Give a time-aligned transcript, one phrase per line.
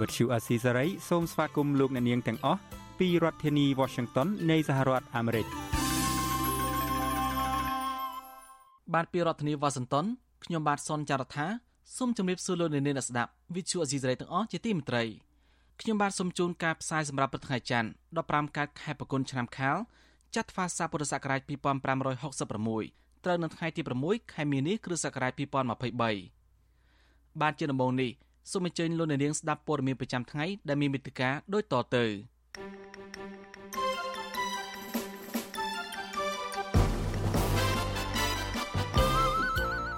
[0.00, 2.60] វត្តឈូអាស៊ីសេរីសូមស្វាគមន៍លោកអ្នកនាងទាំងអស់
[2.98, 5.46] ពីរដ្ឋធានី Washington នៃសហរដ្ឋអាមេរិក
[8.94, 10.06] បាទពីរដ្ឋធានីវ៉ាស៊ីនតោន
[10.44, 11.46] ខ្ញុំបាទសនចាររថា
[11.96, 15.04] សូមជម្រាបសួរលោកអ្នកនាងអ្នកស្ដាប់វិទ្យុអេស៊ីសរ៉ៃទាំងអស់ជាទីមេត្រី
[15.80, 17.88] ខ្ញុំបាទសូមជូនការផ្សាយសម្រាប់ព្រឹកថ្ងៃច័ន្ទ
[18.22, 19.76] 15កើតខែបគុណឆ្នាំខាល
[20.36, 25.32] ចត្វាស័កពុរសករាជ2566ត្រូវនៅថ្ងៃទី6ខែមីនាគ្រិស្តសករាជ
[26.36, 28.10] 2023បាទជាដំបូងនេះ
[28.52, 32.04] សូមអញ្ជើញលោកអ្នកនាងស្ដាប់ព័ត៌មានប្រចាំថ្ងៃដែលមានមេត្តាដូចតទៅ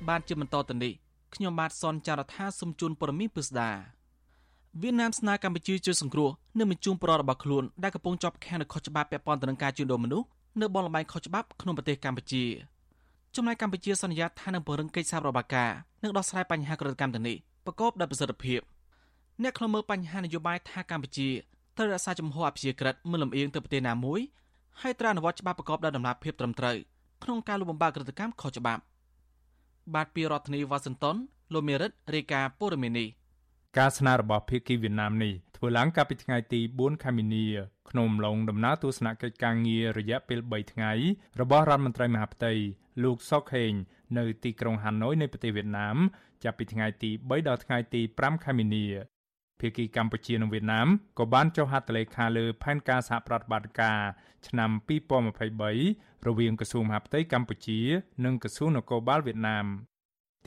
[0.08, 0.92] បានជាបន្តទៅនេះ
[1.34, 3.97] ខ្ញុំបាទសនចាររថាសូមជូនព័ត៌មានពិស្ដា
[4.82, 10.26] វៀតណាមស្នើកម្ពុជាជួយសង្គ្រោះនិងបញ្ជូនប្ររបស់ខ្លួនដែលកំពុងជាប់ឃាំងនៅខុសច្បាប់ពាក់ព័ន្ធទៅនឹងការជួញដូរមនុស្ស
[10.60, 12.44] នៅបនលបែងខុសច្បាប់ក្នុងប្រទេសកម្ពុជា
[13.36, 15.70] ចំណែកកម្ពុជាសន្យាថានឹងពង្រឹងកិច្ចសហប្រតិបត្តិការ
[16.02, 18.60] និងដោះស្រាយបញ្ហាក្រកម្មទាំងនេះប្រកបដោយប្រសិទ្ធភាព
[19.42, 21.28] អ្នកខ្លមើបញ្ហានយោបាយថាកម្ពុជា
[21.76, 24.20] ត្រូវរក្សាជំហរអព្យាក្រឹតមិនលំអៀងទៅប្រទេសណាមួយ
[24.80, 26.76] ហើយត្រូវអនុវត្តច្បាប់ប្រកបដោយតម្លាភាពត្រឹមត្រូវ
[27.22, 28.82] ក្នុងការលុបបំបាក់ក្រតកម្មខុសច្បាប់
[29.94, 31.16] បាទពីរដ្ឋធានីវ៉ាស៊ីនតោន
[31.52, 33.08] លោកមេរិតរាយការណ៍ព័ត៌មាននេះ
[33.76, 37.46] ការស្នើរបស់ភាគីវៀតណាមនេះធ្វើឡើងកាលពីថ្ងៃទី4ខែមីនា
[37.90, 40.92] ក្នុងអំឡុងដំណើរទស្សនកិច្ចការងាររយៈពេល3ថ្ងៃ
[41.40, 42.52] របស់រដ្ឋមន្ត្រីមហាផ្ទៃ
[43.02, 43.72] លោកសុកហេង
[44.18, 45.96] នៅទីក្រុងហាណូយនៃប្រទេសវៀតណាម
[46.44, 48.86] ចាប់ពីថ្ងៃទី3ដល់ថ្ងៃទី5ខែមីនា
[49.60, 54.00] ភាគីកម្ពុជានិងវៀតណាមក៏បានចុះហត្ថលេខាលើផែនការសហប្រតិបត្តិការ
[54.48, 54.70] ឆ្នាំ
[55.48, 57.80] 2023រវាងក្រសួងមហាផ្ទៃកម្ពុជា
[58.24, 59.66] និងក្រសួងនគរបាលវៀតណាម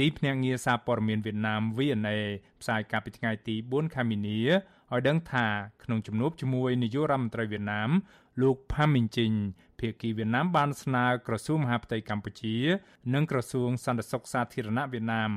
[0.01, 2.17] ទីភ្នាក់ងារសារព័ត៌មានវៀតណាម VNA
[2.62, 4.39] ផ្សាយកាលពីថ្ងៃទី4ខែមីនា
[4.91, 5.47] ឲ្យដឹងថា
[5.84, 7.89] ក្នុងជំនួបជាមួយនាយករដ្ឋមន្ត្រីវៀតណាម
[8.41, 9.34] លោកផាមីងជីង
[9.79, 12.56] ភាគីវៀតណាមបានស្នើក្រសួងមហាផ្ទៃកម្ពុជា
[13.13, 15.31] និងក្រសួងសន្តិសុខសាធារណៈវៀតណាម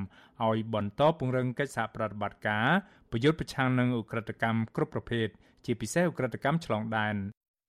[0.46, 2.68] ឲ្យបន្តពង្រឹងកិច្ចសហប្រតិបត្តិការ
[3.10, 5.28] ប្រយុទ្ធប្រឆាំងនឹងឧក្រិដ្ឋកម្មគ្រប់ប្រភេទ
[5.64, 7.16] ជាពិសេសឧក្រិដ្ឋកម្មឆ្លងដែន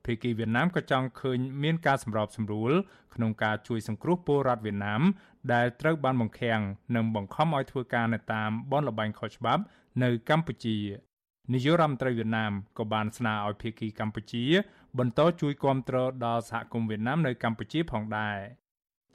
[0.06, 2.72] ភាគីវៀតណាមក៏ចង់ឃើញមានការសម្របសម្រួល
[3.16, 5.02] ក្នុងការជួយសង្គ្រោះពលរដ្ឋវៀតណាម
[5.54, 6.62] ដែលត្រូវបានបង្ខាំង
[6.96, 9.64] និងបង្ខំឲ្យធ្វើការនៅតាមបនលបែងខុសច្បាប់
[10.04, 10.78] នៅកម្ពុជា
[11.54, 14.44] នាយករដ្ឋមន្ត្រីវៀតណាមក៏បានស្នើឲ្យភាគីកម្ពុជា
[15.00, 18.38] បន្តជួយគាំទ្រដល់សហគមន៍វៀតណាមនៅកម្ពុជាផងដែរ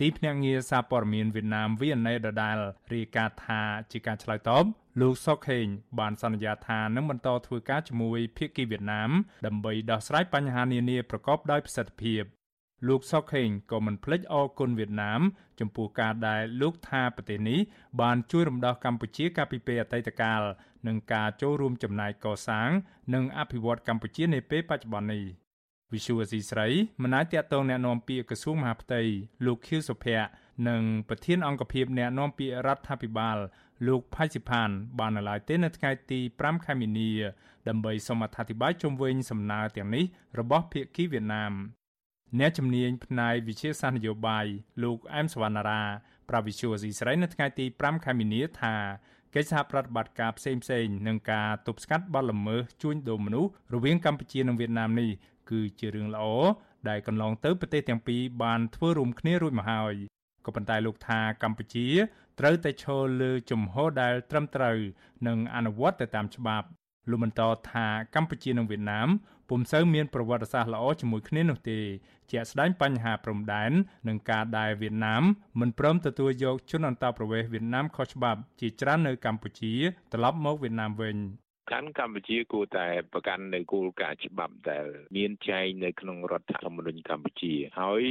[0.01, 2.59] ទីភ្នាក់ងារសារព័ត៌មានវៀតណាម VNA ដដែល
[2.95, 4.65] រាយការណ៍ថាជាការឆ្លើយតប
[5.02, 5.68] លោកសុកហេង
[6.00, 9.12] បានសន្យាថានឹងបន្តធ្វើការជាមួយភាគីវៀតណាម
[9.46, 12.24] ដើម្បីដោះស្រាយបញ្ហានានាប្រកបដោយប្រសិទ្ធភាព
[12.88, 15.22] លោកសុកហេងក៏មិនភ្លេចអរគុណវៀតណាម
[15.60, 17.60] ចំពោះការដែលលោកថាប្រទេសនេះ
[18.02, 20.42] បានជួយរំដោះកម្ពុជាកាលពីពេលអតីតកាល
[20.88, 22.70] និងការចូលរួមចំណែកកសាង
[23.14, 25.26] និងអភិវឌ្ឍកម្ពុជានាពេលបច្ចុប្បន្ននេះ
[25.94, 26.68] វិសុវស៊ីស្រី
[27.02, 29.02] មិនអាចតតងแนะនាំពាក្យក្រសួងមហាផ្ទៃ
[29.46, 30.28] លោកខៀវសុភ័ក្រ
[30.70, 33.38] និងប្រធានអង្គភិបแนะនាំពាក្យរដ្ឋាភិបាល
[33.87, 37.11] លោកផៃសិផាន បាននៅឡើយទេនៅថ្ងៃទី5ខែមីនា
[37.69, 40.05] ដើម្បីសូមអធិប្បាយជុំវិញសំណើទាំងនេះ
[40.39, 41.53] របស់ភាគីវៀតណាម
[42.39, 44.47] អ្នកជំនាញផ្នែកវិជាសាស្ត្រនយោបាយ
[44.83, 45.83] លោកអែមសវណ្ណារា
[46.29, 48.75] ប្រាវិសុវស៊ីស្រីនៅថ្ងៃទី5ខែមីនាថា
[49.35, 55.11] កិច្ចសហប្រតិបត្តិការផ្សេងផ្សេងនឹងការទប់ស្កាត់បទល្មើសជួញដូរមនុស្សរវាងកម្ពុជានិងវៀតណាមនេះ
[55.51, 56.25] គឺជារឿងល្អ
[56.89, 59.95] ដែលកន្លងទៅប្រទេសទាំងពីរបានធ្វើរួមគ្នារួចមកហើយ
[60.47, 61.87] ក៏ប៉ុន្តែលោកថាកម្ពុជា
[62.41, 64.79] ត្រូវតែឈលលើជំហរដែលត្រឹមត្រូវ
[65.27, 66.67] និងអនុវត្តទៅតាមច្បាប់
[67.11, 69.09] លោកបន្តថាកម្ពុជានិងវៀតណាម
[69.49, 71.81] ពុំសូវមានប្រវត្តិសាស្ត្រល្អជាមួយគ្នានោះទេ
[72.31, 73.73] ជាក់ស្ដែងបញ្ហាព្រំដែន
[74.09, 75.23] និងការដែលវៀតណាម
[75.61, 79.73] មិនព្រមទទួលយកជនអន្តោប្រវេសន៍វៀតណាមខុសច្បាប់ជាច្រើននៅកម្ពុជា
[80.13, 81.17] ត្រឡប់មកវៀតណាមវិញ
[81.71, 84.87] ខាន់កម្ពុជាគួរតែប្រកាន់នៅគោលការណ៍ច្បាប់ដែល
[85.17, 88.03] មានចែងនៅក្នុងរដ្ឋធម្មនុញ្ញកម្ពុជា ហើយ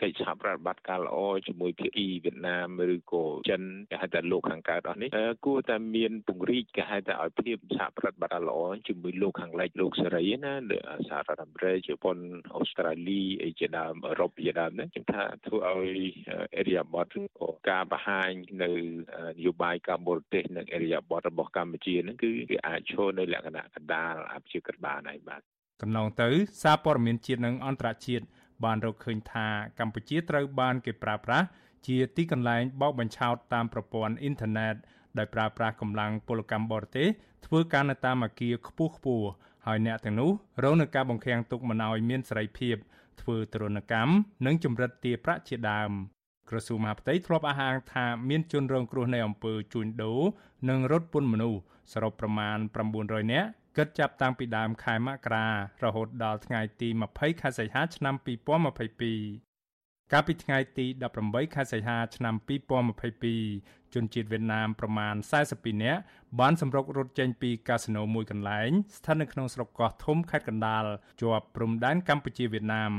[0.00, 5.08] កិច្ចសហប្រតិបត្តិការល្អជាមួយភាគីវៀតណាមឬក៏ចិនគេហៅថាលោកខាងកើតអស់នេះ
[5.46, 8.58] គួរតែមានពង្រីកគេហៅថាឲ្យភាពសហប្រតិបត្តិល្អ
[8.88, 10.54] ជាមួយលោកខាងលិចលោកសេរីណា
[11.08, 12.16] សហរដ្ឋអាមេរិកជប៉ុន
[12.56, 16.10] អូស្ត្រាលីអីជាដើមអឺរ៉ុបជាដើមហ្នឹងខ្ញុំថាធ្វើឲ្យ
[16.56, 18.30] អេរីយ៉ាបតឬក៏ការបង្ហាញ
[18.62, 18.70] នៅ
[19.38, 25.40] នយោបាយការបរទេសនិងអេរីយ៉ាបតរបស់កម្ពុជាហ្នឹងគឺគេអាចឈរនៅលក្ខណៈកណ្ដាលអភិជាក្បានហើយបាទ
[25.82, 26.28] កន្លងទៅ
[26.62, 28.24] សារព័ត៌មានជាតិនិងអន្តរជាតិ
[28.64, 29.46] បានរកឃើញថា
[29.78, 31.46] កម្ពុជាត្រូវបានគេប្រើប្រាស់
[31.86, 34.74] ជាទីកន្លែងបោកបញ្ឆោតតាមប្រព័ន្ធអ៊ីនធឺណិត
[35.18, 37.08] ដោយប្រើប្រាស់កម្លាំងពលកម្មបរទេស
[37.46, 39.26] ធ្វើការនៅតាមអគារខ្ពស់ខ្ពស់
[39.66, 40.30] ហើយអ្នកទាំងនោះ
[40.64, 42.76] រងនឹងការបង្ខាំងទុកមិនឲ្យមានសេរីភាព
[43.20, 44.12] ធ្វើទរណកម្ម
[44.46, 45.90] និងចម្រិតទារប្រាក់ជាដើម
[46.50, 50.20] ក្រសួងមហាផ្ទៃធ្លាប់អះអាងថាមានជនរងគ្រោះនៃអំពើជួញដូរ
[50.68, 51.60] និងរត់ពន្ធមនុស្ស
[51.92, 52.58] សរុបប្រមាណ
[52.94, 55.46] 900នាក់គិតចាប់តាំងពីដើមខែមករា
[55.84, 60.86] រហូតដល់ថ្ងៃទី20ខែសីហាឆ្នាំ2022កាលពីថ្ងៃទី
[61.20, 62.34] 18ខែសីហាឆ្នាំ
[63.14, 65.14] 2022ជនជាតិវៀតណាមប្រមាណ
[65.48, 66.00] 42នាក់
[66.40, 70.84] បានសម្រុករត់ចេញពីកាស៊ីណូមួយកន្លែងស្ថិតនៅក្នុងស្រុកកោះធំខេត្តកណ្ដាល
[71.20, 72.92] ជាប់ព្រំដែនកម្ពុជាវៀតណាម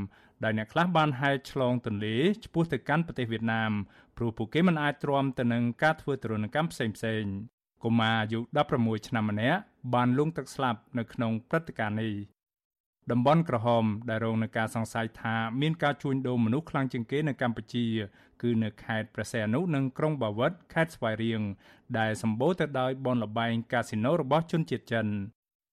[0.44, 3.72] ដែលអ្នកខ្លះបានហែកឆ្លងទន្លេឆ្ពោះទៅកាន់ប្រទេសវៀតណាម
[4.18, 7.32] ព្រោះពួកគេមិនអាចទ្រាំទៅនឹងការធ្វើទរណកម្មផ្សេងៗ
[7.84, 8.40] កុមារអាយុ
[8.74, 9.60] 16ឆ្នាំម្នាក់
[9.94, 12.14] បានលង់ទឹកស្លាប់នៅក្នុងព្រឹត្តិការណ៍នេះ
[13.12, 17.86] តំបន់ក្រហមដែលរងនឹងការសង្ស័យថាមានការជួញដូរមនុស្សខ្លាំងជាងគេនៅកម្ពុជា
[18.42, 21.42] គឺនៅខេត្តព្រះសីហនុនិងក្រុងបាវិតខេត្តស្វាយរៀង
[21.98, 25.08] ដែលសម្បូរទៅដោយបនលបែងកាស៊ីណូរបស់ជនជាតិចិន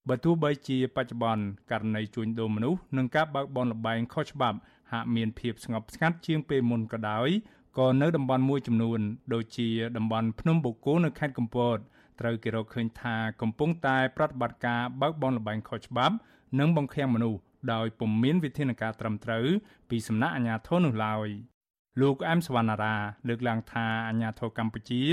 [0.09, 4.57] បើទោះបីជាបច្ចុប្បន្នករណីជួញដូរមនុស្សនិងការបើកបនលបែងខុសច្បាប់
[4.92, 7.30] ហាក់មានភាពស្ងប់ស្ងាត់ជាងពេលមុនក៏ដោយ
[7.77, 9.00] ក៏នៅតំបន់មួយចំនួន
[9.33, 11.77] ដូចជាតំបន់ភ្នំបូកគោនៅខេត្តកំពត
[12.19, 16.15] ត្រូវគេរកឃើញថាកំពុងតែប្រតិបត្តិការបើកបនលបែងខុសច្បាប់
[16.60, 17.39] និងបង្ខាំងមនុស្ស
[17.74, 19.45] ដោយពុំមានវិធានការត្រឹមត្រូវ
[19.89, 21.27] ពីសំណាក់អាជ្ញាធរនោះឡើយ
[22.01, 22.95] លោកអែមសវណ្ណារា
[23.27, 25.03] លើកឡើងថាអាជ្ញាធរកម្ពុជា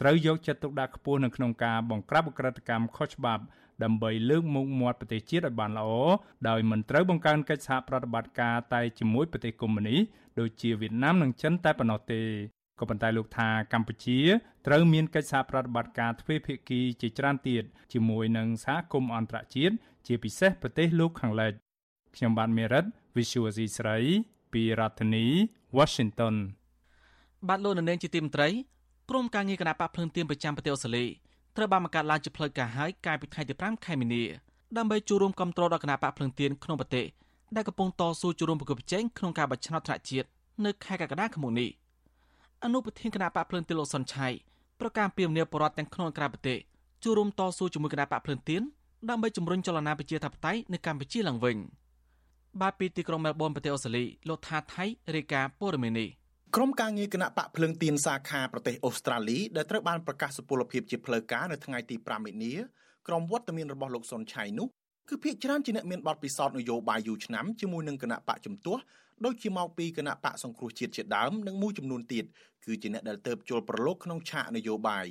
[0.00, 3.42] ត្រូវយកចិត្តទុកដាក់ខ្ពស់នៅក្នុងការបង្ក្រាបអក្រិតកម្មខុសច្បាប់
[3.84, 5.90] ដើម្បីលើកមុខមាត់ប្រទេសជាតិឲ្យបានល្អ
[6.48, 10.00] ដោយមិនត្រូវបង្កើនកិច្ចសហប្រតិបត្តិការតែជាមួយប្រទេសកុម្មុយនីស
[10.40, 12.22] ដូចជាវៀតណាមនិងចិនតែប៉ុណ្ណោះទេ
[12.80, 14.18] ក៏ប៉ុន្តែលោកថាកម្ពុជា
[14.66, 19.74] ត្រូវមានកិច្ចសហប្រតិបត្តិការទ្វេភាគីជាច្រើនទៀតជាមួយនឹងសហគមន៍អន្តរជាតិ
[20.06, 21.52] ជាពិសេសប្រទេសលោកខាងលិច
[22.16, 22.84] ខ្ញុំបាទមេរិត
[23.16, 23.98] Visual C ស្រី
[24.52, 25.26] ពីរដ្ឋធានី
[25.76, 26.34] Washington
[27.48, 28.48] បាទលោកនៅនាងជាទីមត្រី
[29.10, 31.04] ក្រុមការងារគណៈបកភ្លឹងទៀនប្រចាំប្រទេសអូស្ត្រាលី
[31.56, 34.22] ត្រូវបានបង្កើតឡើងជាផ្លូវការហើយកាលពីថ្ងៃទី5ខែមីនា
[34.76, 37.06] ដើម្បីចូលរួមគ្រប់គ្រងដល់គណៈបកភ្លឹងទៀនក្នុងប្រទេស
[37.56, 40.28] ដែលកំពុងតស៊ូចូលរួមប្រកបប្រជែងក្នុងការបោះឆ្នោតថ្នាក់ជាតិ
[40.64, 41.70] នៅខែកក្កដាឆ្នាំនេះ
[42.64, 44.28] អនុប្រធានគណៈបកភ្លឹងទៀនលោកសុនឆៃ
[44.80, 46.58] ប្រកាសពីមនីបរដ្ឋទាំងក្នុងក្រៅប្រទេស
[47.04, 48.62] ចូលរួមតស៊ូជាមួយគណៈបកភ្លឹងទៀន
[49.08, 51.56] ដើម្បីជំរុញចលនាប្រជាធិបតេយ្យនៅកម្ពុជាឡើងវិញ
[52.60, 56.08] បាទពីទីក្រុងមែលប៊នប្រទេសអូស្ត្រាលីលោកថាថៃរាយការណ៍ព័ត៌មាននេះ
[56.56, 62.54] ក្រុមការងារគណៈបកភ្លើងទៀនសាខាប្រទេសអូស្ត្រាលីដែលត្រូវបានប្រកាសសុពលភាពជាផ្លូវការនៅថ្ងៃទី5មិនិនា
[63.08, 64.68] ក្រុមវត្តមានរបស់លោកសុនឆៃនោះ
[65.08, 68.82] គឺភាគច្រើនជាអ្នកមានបទពិសោធន៍នយោបាយយូរឆ្នាំជាមួយនឹងគណៈបកជំទាស់
[69.24, 72.24] ដូចជាមកពីគណៈបកសង្គ្រោះជាតិជាដើមនិងមួយចំនួនទៀត
[72.64, 75.06] គឺជាអ្នកដែលទៅជលប្រឡូកក្នុងឆាកនយោបាយ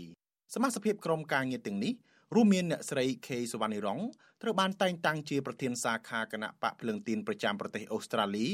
[0.54, 1.94] សមាជិកក្រុមការងារទាំងនេះ
[2.36, 4.00] រួមមានអ្នកស្រីខេសវណ្ណីរង
[4.42, 8.48] ត្រូវបានតែងតាំងជាប្រធានសាខាគណៈបកភ្លើងទីនប្រចាំប្រទេសអូស្ត្រាលី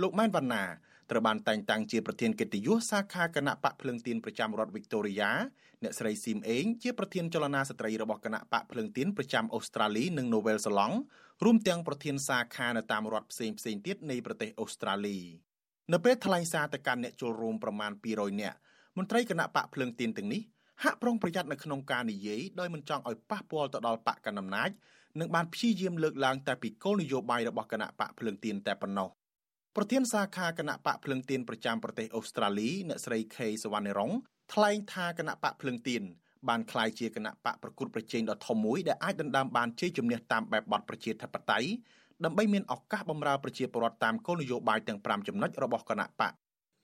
[0.00, 0.64] លោកម៉ែនវណ្ណា
[1.10, 5.30] ត្រូវបានតែងតាំងជាប្រធានកិត្តិយសសាខាគណៈបកភ្លើងទីនប្រចាំរដ្ឋវីកតូរីយ៉ា
[5.82, 10.96] អ្នកស្រីស៊ីមអេងជាប្រធានចលនាស្ត្រីរបស់គណៈបកភ្លើងទីនប្រចាំអូស្ត្រាលីនិងនូវែលសាឡង់
[11.44, 15.18] រួមទាំងប្រធានសាខានៅតាមរដ្ឋផ្សេងផ្សេងទៀតនៃប្រទេសអូស្ត្រាលី
[15.92, 18.58] នៅពេលថ្លែងសារទៅកាន់អ្នកចូលរួមប្រមាណ200នាក់
[18.96, 20.42] មន្ត្រីគណៈបកភ្លើងទីនទាំងនេះ
[20.84, 24.70] ហាក់ប្រុងប្រយ័ត្ននៅក្នុងការនិយាយដោយមិនចង់ឲ្យប៉ះពាល់ទៅដល់បកកណ្ដាលអំណាច
[25.20, 29.10] និងបានព្យាយាមលើកឡើងតែពីគោលនយោបាយរបស់គណៈបកភ្លើងទៀនតែប៉ុណ្ណោះ
[29.76, 34.12] ប្រធានសាខាគណៈបកភ្លើងទៀនប្រចាំប្រទេសអូស្ត្រាលីអ្នកស្រីខេសវណ្ណរង
[34.52, 36.02] ថ្លែងថាគណៈបកភ្លើងទៀន
[36.48, 41.68] បានក្លាយជាគណៈបកប្រកួតប្រជែងដ៏ធំមួយដែលអាចដណ្ដើមបានជ័យជំនះតាមបែបបទប្រជាធិបតេយ្យ
[42.24, 46.32] ដើម្បីមានឱកាសបម្រើប្រជាពលរដ្ឋតាមគោលនយោបាយទាំង5ចំណុចរបស់គណៈបក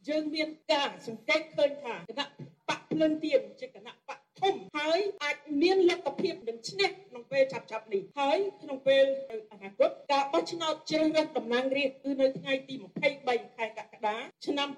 [0.09, 2.26] យើងមានការសង្កេតឃើញថាគណៈ
[2.69, 9.05] បកភ្លើងទៀនជាគណៈបកធំហើយអាចមានលទ្ធភាពនឹងឈ្នះក្នុងពេលឆាប់ឆាប់នេះហើយក្នុងពេល
[9.52, 12.75] អនាគត ការបោះឆ្នោតជ្រើសរើសតំណាងរាស្ត្រគឺនៅថ្ងៃទី
[13.15, 14.69] 23ខែកក្កការឆ្នាំ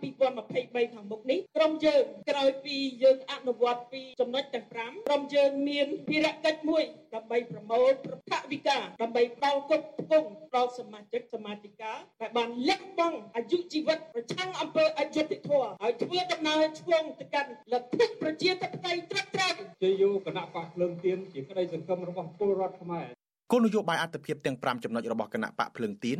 [0.43, 7.91] 2023ខាងមុខនេះក្រុមយើងក្រោយពីយើងអនុវត្តពីចំណុចទាំង5ក្រុមយើងមានភារកិច្ចមួយដើម្បីប្រមូល
[8.31, 23.18] ថវិកាដើម្បីផ្ដល់គ្រប់ផ្គង់ដល់សមាជិកសមាជិកាដែលបានលះបង់អាយុជីវិតប្រឆាំងអំពើអយុត្តិធម៌ហើយធ្វើដំណើរឆ្លងទៅកាន់លទ្ធិប្រជាធិបតេយ្យត្រឹមត្រូវជាយោគណៈបកភ្លើងទៀនជាក្តីសង្ឃឹមរបស់ពលរដ្ឋខ្មែរ
[23.51, 26.19] គោលនយោបាយអត្តភាពទាំង5ចំណុចរបស់គណៈបកភ្លើងទៀន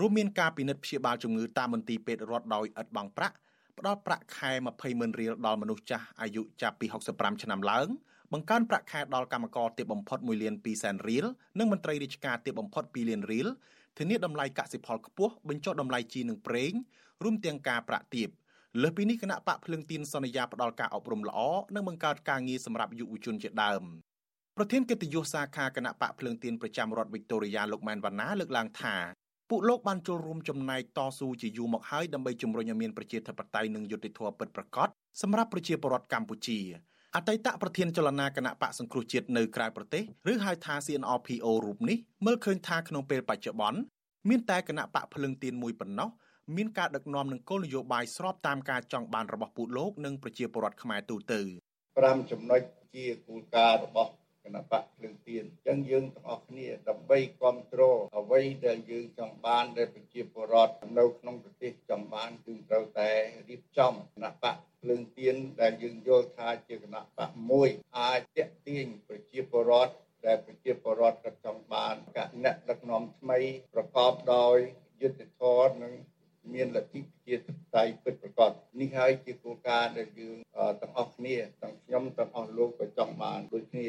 [0.00, 3.36] រួមមានការពិនិត្យព្យាបាលជំងឺតាមមន្ទីរពេទ្យរដ្ឋដោយឥតបង់ប្រាក់
[3.78, 7.88] ផ្ដល់ប្រាក់ខែ20ម៉ឺនរៀលដល់មនុស្សចាស់អាយុចាប់ពី65ឆ្នាំឡើង
[8.32, 11.24] បង្កើនប្រាក់ខែដល់កម្មករទាបបំផុត1លាន2សែនរៀល
[11.58, 13.48] និងមន្ត្រីរាជការទាបបំផុត2លានរៀល
[13.98, 16.72] ធានាតម្លៃកសិផលខ្ពស់បញ្ចុះតម្លៃជីនិងប្រេង
[17.22, 18.28] រួមទាំងការប្រាក់ទាប
[18.82, 21.38] លើសពីនេះគណៈបកភ្លើងទៀនសន្យាផ្ដល់ការអប់រំល្អ
[21.74, 23.82] និងបង្កើតការងារសម្រាប់យុវជនជាដើម
[24.56, 28.96] ប្រធានកិត្តិយសសាខាគណៈបកភ្លើងទៀនប្រចាំរដ្ឋវិកតូរីយ៉ាលោកម៉ែនវណ្ណាលើកឡើងថា
[29.50, 34.88] ពួកលោកបានចូលរួមចំណែកតស៊ូជាយូរមកហើយដើម្បីជំរុញឲ្យមានប្រជាធិបតេយ្យនិងយុត្តិធម៌ពិតប្រាកដ
[35.22, 36.58] សម្រាប់ប្រជាពលរដ្ឋកម្ពុជា
[37.16, 40.02] អតីតប្រធានចលនាគណៈបកសង្គ្រោះជាតិនៅក្រៅប្រទេស
[40.32, 43.80] ឬហៅថា CNRPO រូបនេះមើលឃើញថាក្នុងពេលបច្ចុប្បន្ន
[44.28, 46.08] មានតែគណៈបកភ្លឹងទៀនមួយប៉ុណ្ណោះ
[46.56, 51.40] មានការដឹកនាំនឹងគោលនយោបាយស្របតាមការចង់បានរបស់ពួកលោកនិងប្រជាពលរដ្ឋខ្មែរទូទៅ
[51.90, 52.60] 5ចំណុច
[52.94, 54.10] ជាគោលការណ៍របស់
[54.44, 63.10] គណៈបកភ្លើងទៀនអញ្ចឹងយើងទាំងអស់គ្នាដើម្បីគ្រប់គ្រងអ្វីដែលយើងចង់បានដែលប្រជាពលរដ្ឋនៅក្នុងប្រទេសចង់បានគឺត្រូវតែ
[63.48, 67.68] រៀបចំគណៈបកភ្លើងទៀនដែលយើងយល់ថាជាគណៈបកមួយ
[67.98, 69.94] អាចតេទៀងប្រជាពលរដ្ឋ
[70.26, 73.38] ដែលប្រជាពលរដ្ឋក៏ចង់បានគណៈដឹកនាំថ្មី
[73.74, 74.56] ប្រកបដោយ
[75.00, 75.92] យុត្តិធម៌និង
[76.54, 80.36] មានលទ្ធិប្រជាធិបតេយ្យពិតប្រាកដនេះហើយជាគោលការណ៍ដែលយើង
[80.80, 83.88] ទាំងអស់គ្នាទាំងខ្ញុំទាំងអស់លោកក៏ចង់បានដូចគ្នា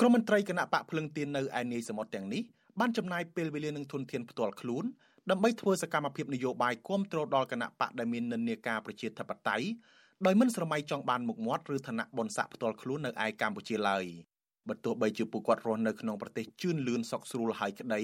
[0.00, 2.42] ក្រុមមន្ត្រីគណៈបកភ្លឹងទៀននៅឯនាយសមុទ្រទាំងនេះ
[2.80, 4.84] បានចំណាយពេលវេលានិងធនធានផ្ទាល់ខ្លួន
[5.30, 9.66] ដើម្បីធ្វើសកម្មភាពនយោបាយគ្រប់គ្រងដល់គណៈបកដែលមាននិន្នាការប្រជាធិបតេយ្យ
[10.26, 14.04] ដោយមិនស្រមៃចង់បានមុខមាត់ឬឋានៈបនស័កផ្ទាល់ខ្លួននៅឯកម្ពុជាឡើយ
[14.68, 18.02] បើទោះបីជាពួកគាត់រស់នៅក្នុងប្រទេសជឿនលឿនសុខស្រួលហើយក្តី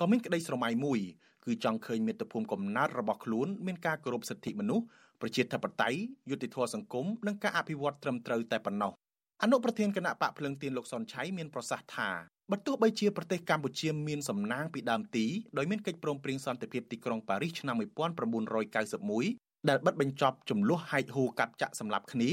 [0.00, 1.00] ក៏មានក្តីស្រមៃមួយ
[1.44, 4.84] គឺចង់ឃើញមាតុភូមិកំណើតរបស់ខ្លួនមានការគោរពសិទ្ធិមនុស្ស
[5.20, 5.98] ប្រជាធិបតេយ្យ
[6.30, 8.92] យុត្តិធម៌សង្គមនិងការអភិវឌ្ឍត្រឹមត្រូវតែប៉ុណ្ណោះ
[9.42, 12.10] អនុប្រធានគណៈបកភ្លឹងទៀនលោកសុនឆៃមានប្រសាសន៍ថា
[12.50, 15.26] បើទោះបីជាប្រទេសកម្ពុជាមានសំណាងពីដើមទី
[15.58, 17.76] ដោយមានកិច្ចព្រមព្រៀងសន្តិភាពទីក្រុងប៉ារីសឆ្នាំ
[18.52, 22.30] 1991ដែលបិទបញ្ចប់ចំនួនហែកហួរកាប់ចាក់សម្លាប់គ្នា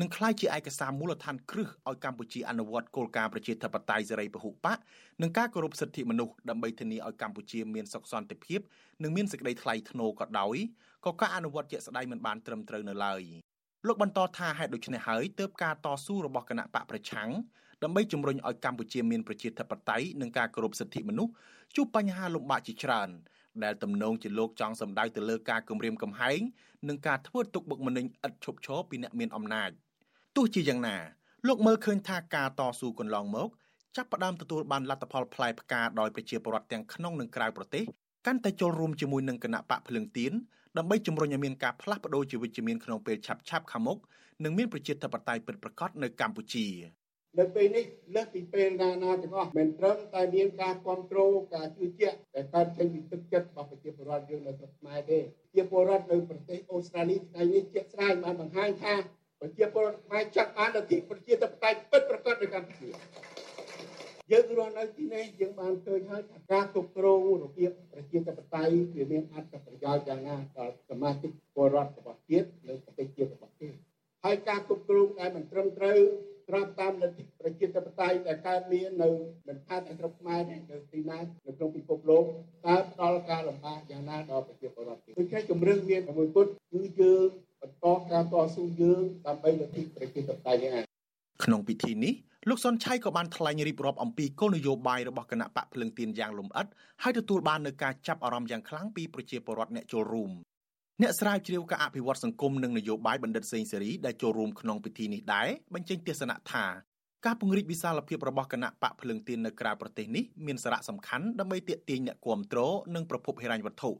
[0.00, 4.78] នឹងក្លាយជាឯកសារមូលដ្ឋានគ្រឹះឲ្យកម្ពុជាអនុវត្តគោលការណ៍ប្រជាធិបតេយ្យសេរីពហុបក
[5.22, 8.60] និងការគោរពសិទ្ធិមនុស្សដើម្បីធានាឲ្យកម្ពុជាមានសុខសន្តិភាព
[9.02, 10.56] និងមានសេចក្តីថ្លៃថ្នូរក៏ដោយ
[11.06, 13.22] ក៏ការអនុវត្តជាក់ស្ដែងមិនបានត្រឹមត្រូវនៅឡើយ
[13.86, 17.30] លោកបន្តថាហេតុដូច្នេះហើយទើបការតស៊ូរបស់គណៈបកប្រឆាំង
[17.82, 21.32] ដើម្បីជំរុញឲ្យកម្ពុជាមានប្រជាធិបតេយ្យនិងការគោរពសិទ្ធិមនុស្ស
[21.76, 23.08] ជួបបញ្ហាលំបាកជាច្រើន
[23.64, 26.40] ដែលទំនងជាលោកចង់សម្ដៅទៅលើការគំរាមកំហែង
[26.88, 29.70] និងការធ្វើទុកបុកម្នេញឥតឈប់ឈរពីអ្នកមានអំណាច
[30.36, 30.96] ទោះជាយ៉ាងណា
[31.46, 33.48] លោកមើលឃើញថាការតស៊ូកន្លងមក
[33.96, 37.84] ចាប់ផ្ដើមទទួលបានលទ្ធផលផ្លែផ្កាដោយប្រជាពលរដ្ឋទាំងក្នុងនិងក្រៅប្រទេស
[38.26, 40.32] កាន់តែចូលរួមជាមួយនឹងគណៈបកភ្លឹងទៀន
[40.78, 43.98] ដើម្បីជំរុញឲ្យមានការផ្លាស់ប្ដូរជាវិជ្ជមានក្នុងពេលឆាប់ឆាប់ខាងមុខ
[44.44, 46.66] និងមានប្រជាធិបតេយ្យពិតប្រាកដនៅកម្ពុជា
[47.38, 58.94] នៅពេលនេះលើសពីពេលណាណាទាំងអស់មិនត្រឹមតែមានការគ្រប់គ្រងការជឿជាក់តែកើតចេញពីទឹកចិត្តរបស់ប្រជាពលរដ្ឋយើងនៅស្រុកខ្មែរទេប្រជាពលរដ្ឋនៅប្រទេសអូស្ត្រាលីថ្ងៃនេះជាក់ស្ដែងបានបង្ហាញថា
[59.40, 63.35] ប្រជាពលរដ្ឋខ្មែរចាត់បានលទ្ធិប្រជាធិបតេយ្យពិតប្រាកដនៅកម្ពុជា
[64.32, 73.76] យើងរស់នៅទីនេះយើងបានឃើញហើយថាការគ្រប់គ្រងរបៀបប្រជាធិបតេយ្យវាមានអត្ថប្រយោជន៍យ៉ាងណាដល់សមាជិកពលរដ្ឋរបស់ជាតិនិងប្រទេសជាតិរបស់ជាតិ
[74.24, 75.98] ហើយការគ្រប់គ្រងដែលមិនត្រឹមត្រូវ
[76.46, 79.10] ស្របតាមលទ្ធិប្រជាធិបតេយ្យដែលកើតមាននៅ
[79.48, 82.24] មិនថាតែស្រុកខ្មែរទេនៅទីណានៅក្នុងពិភពលោក
[82.66, 87.28] តើផ្ដល់ការលំបាកយ៉ាងណាដល់ប្រជាពលរដ្ឋដូច្នេះជំរឿនមានមួយពុតគឺយើង
[87.60, 90.84] បន្តការតស៊ូយើងដើម្បីលទ្ធិប្រជាធិបតេយ្យនេះ
[91.44, 92.14] ក្នុងពិធីនេះ
[92.50, 96.66] លោកសុនឆៃក៏បានថ្លែងរៀបរាប់អំពីគោលនយោបាយរបស់គណៈបកភ្លឹងទៀនយ៉ាងលម្អិត
[97.02, 100.30] ហើយទទួលបាននូវការចាប់អារម្មណ៍យ៉ាងខ្លាំងពីប្រជាពលរដ្ឋអ្នកចូលរួម
[101.02, 106.64] អ្នកស្រាវជ្រាវការអភិវឌ្ឍសង្គមនិងនយោបាយបណ្ឌិតសេងសេរីដែលចូលរួមក្នុងពិធីនេះដែរបញ្ចេញទស្សនៈថា
[107.26, 112.60] ការពង្រីកវិសាលភាពរបស់គណៈបកភ្លឹងទៀននៅក្រៅប្រទេសនេះមានសារៈសំខាន់ដើម្បីទាក់ទាញអ្នកគាំទ្រ
[112.94, 113.90] និងប្រភពហិរញ្ញវត្ថុ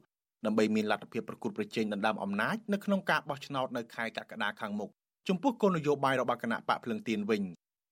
[0.47, 4.91] ដើម្បីមានលទ្ធភាពប្រកួតប្រជែងដណ្ដើមអំណាចនៅក្នុងការបោះឆ្នោតនៅខែកក្កដាខាងមុខ
[5.29, 7.43] ចំពោះគោលនយោបាយរបស់គណៈបកភ្លឹងទៀនវិញ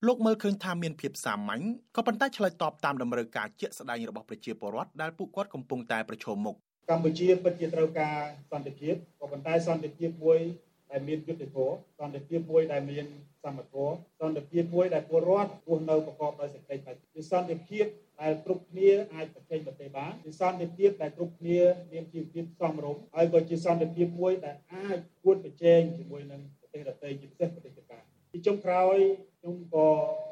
[0.06, 1.62] លោកមើលឃើញថាមានភាពសាមញ្ញ
[1.96, 6.56] ក៏ប៉ុន្តែឆ្លើយតបតាមតម្រូវការជាក់ស្ដែងរបស់ប្រជាពលរដ្ឋដែលពួកគាត់កំពុងតែប្រឈមមុខ
[6.90, 8.16] កម្ពុជាពិតជាត្រូវការ
[8.50, 10.38] សន្តិភាពក៏ប៉ុន្តែសន្តិភាពមួយ
[10.92, 13.06] ដដែលមានយុត្តិធម៌សន្តិភាពមួយដែលមាន
[13.44, 17.84] សមធម៌សន្តិភាពមួយដែលពលរដ្ឋរស់នៅប្រកបដោយសេចក្តីបរិសុទ្ធជាសន្តិភាព
[18.22, 21.60] ដែលគ្រប់គ្នាអាចប្រជែងប្រទេសបានជាសន្តិភាពដែលគ្រប់គ្នា
[21.92, 28.96] មានជីវភាពសមរម្យហើយក៏ជាសន្តិភាពមួយដែលអាចគួតប្រជែងជាមួយនឹងប្រទេសដទៃជាពិសេសប្រទេសជប៉ុន ទីចុងក្រោយ
[29.40, 29.88] ខ្ញុំក៏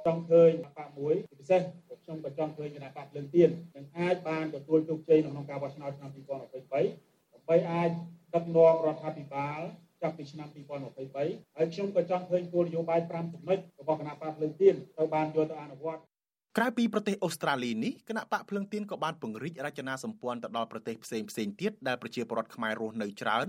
[0.07, 1.61] ចង់ឃើញបកមួយជាពិសេស
[2.05, 7.91] ខ្ញុំក៏ចង់ឃើញគណៈបកភ្លើងទៀននឹងអាចបានទទួលជោគជ័យក្នុងការបោះឆ្នោតឆ្នាំ2023ដើម្បីអាច
[8.35, 9.61] ដឹកនាំរដ្ឋាភិបាល
[10.03, 10.49] ចាប់ពីឆ្នាំ
[10.83, 16.01] 2023ហើយខ្ញុំក៏ចង់ឃើញគោលនយោបាយ5ចំណុចរបស់គណៈបកភ្លើងទៀនត្រូវបានយកទៅអនុវត្ត
[16.59, 23.47] ក្រៅពីប្រទេសអូស្ត្រាលីនេះគណៈបកភ្លឹងទៀនក៏បានពង្រីករចនាសម្ព័ន្ធទៅដល់ប្រទេសផ្សេងផ្សេងទៀតដែលប្រជាពលរដ្ឋខ្មែររស់នៅច្រើន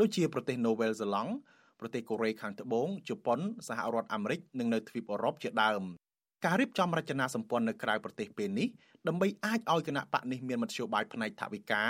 [0.00, 1.32] ដូចជាប្រទេសនូវែលសេឡង់
[1.80, 5.82] ប្រទេសកូរ៉េខាងត្បូងជប៉ុនសហរដ្ឋអាមេរិកនិងនៅទ្វីបអឺរ៉ុបជាដើម
[6.44, 8.68] ការរៀបចំរចនាសម្ព័ន្ធនៅក្រៅប្រទេសពេលនេះ
[9.08, 11.82] ដើម្បីអាចឲ្យគណៈបកនេះមានមធ្យោបាយផ្នែកថវិកា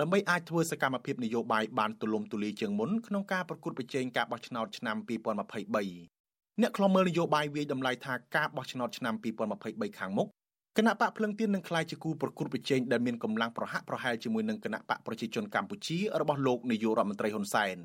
[0.00, 9.14] ដើម្បីអាចធ្វើសកម្មភាពនយោបាយបានទូលំទូលាយជាងមុនក្នុងការប្រកួតប្រជែងការបោះឆ្នោតឆ្នាំ2023អ្នកខ្លំមើលនយោបាយវាយតម្លៃថាការបោះឆ្នោតឆ្នាំ
[9.56, 10.28] 2023ខាងមុខ
[10.76, 17.78] គណៈបកភ្លឹងទៀននឹងក្លាយជាគូប្រកួតប្រជែងដែលមានកម្លាំងប្រហាក់ប្រហែលជាមួយនឹងគណៈបកប្រជាជនកម្ពុជារបស់លោកនាយករដ្ឋមន្ត្រីហ៊ុនសែន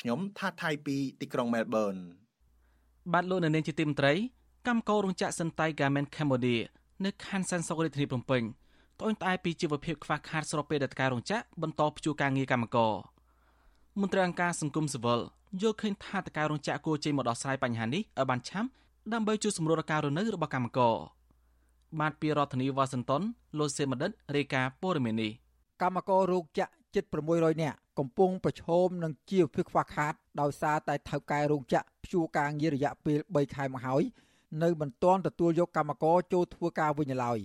[0.00, 1.94] ខ្ញុំថាថៃពីទីក្រុងមែលប៊ន
[3.12, 4.14] បាទលោកនៅនាងជាទីមន្ត្រី
[4.66, 6.60] កម្មកររោងចក្រសិនតៃ Garment Cambodia
[7.04, 8.42] នៅខណ្ឌសានសុករាជធានីភ្នំពេញ
[8.98, 12.94] ត្អូញត្អែពីជីវភាពខ្វះខាតស្របពេលដែលការរោងចក្របន្តព្យួរការងារកម្មករ
[14.00, 15.20] មន្ត្រីអង្គការសង្គមស៊ីវិល
[15.62, 18.68] យល់ឃើញថាតការរោងចក្រគួរចេញមកដោះស្រាយបញ្ហានេះឲ្យបានឆាប់
[19.12, 20.94] ដើម្បីជួយសម្រួលដល់ការរស់នៅរបស់កម្មករ
[22.00, 23.22] បានពីរដ្ឋធានីវ៉ាស៊ីនតោន
[23.58, 25.32] លោកសេមដិតរាយការណ៍ព័ត៌មាននេះ
[25.82, 34.02] កម្មកររោងចក្រ ជិត600នាក់កំពុងប្រឈមនឹងជីវភាពខ្វះខាតដោយសារតែថៅកែរោងចក្រព្យួរការងាររយៈពេល3ខែមកហើយ
[34.62, 37.38] នៅមិនទាន់ទទួលយកកម្មករចូលធ្វើការវិញឡើយ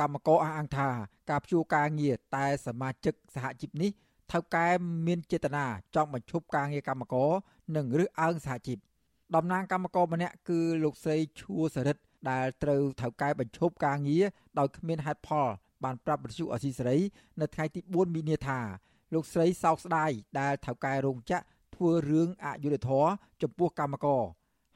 [0.00, 0.88] កម្មករអះអាងថា
[1.30, 3.90] ការព្យួរការងារតែសមាជិកសហជីពនេះ
[4.32, 4.68] ថៅកែ
[5.06, 7.30] មានចេតនាចង់បញ្ឈប់ការងារកម្មករ
[7.76, 8.78] និងរើសអើងសហជីព
[9.34, 14.24] តំណាងកម្មករម្នាក់គឺលោកស្រីឈួរសរិទ្ធដែលត្រូវថៅកែបញ្ឈប់ការងារ
[14.58, 15.48] ដោយគ្មានហេតុផល
[15.84, 16.98] បានប្រាប់វិទ្យុអសីសេរី
[17.40, 18.60] នៅថ្ងៃទី4មីនាថា
[19.14, 20.10] លោកស្រីសោកស្ដាយ
[20.40, 21.42] ដែលថៅកែរោងចក្រ
[21.74, 23.08] ធ្វើរឿងអយុត្តិធម៌
[23.42, 24.22] ចំពោះកម្មករ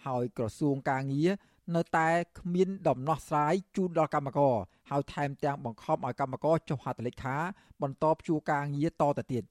[0.07, 1.31] ហើយក្រសួងការងារ
[1.77, 2.09] នៅតែ
[2.39, 4.55] គ្មានដំណោះស្រាយជូនដល់កម្មករ
[4.91, 7.37] ហើយថែមទាំងបង្ខំឲ្យកម្មករចុះហត្ថលេខា
[7.83, 9.45] បន្តព្យួរការងារតទៅទៀត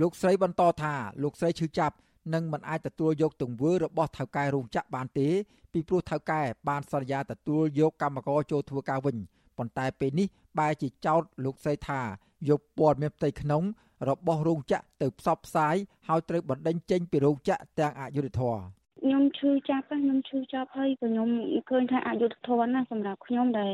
[0.00, 1.94] លោកស្រីបន្តថាលោកស្រីឈឺចាប់
[2.34, 5.28] នឹងមិនអាចទទួលយកទង្វើរបស់ថៅកែរោងចក្របានទេ
[5.72, 9.16] ពីព្រោះថៅកែបានសន្យាទទួលយកកម្មករចូលធ្វើការវិញ
[9.60, 12.00] ប៉ុន្តែពេលនេះបែរជាចោទលោកស្រីថា
[12.48, 13.62] យកព័ត៌មានផ្ទៃក្នុង
[14.08, 15.76] របស់រោងចក្រទៅផ្សព្វផ្សាយ
[16.08, 18.56] ហើយត្រូវបណ្តេញចេញពីរោងចក្រទាំងអយុធធរ
[19.02, 21.28] ខ្ញុំឈឺចាប់ខ្ញុំឈឺចាប់ហើយក៏ខ្ញុំ
[21.70, 23.72] ឃើញថាអយុធធនណាសម្រាប់ខ្ញុំដែល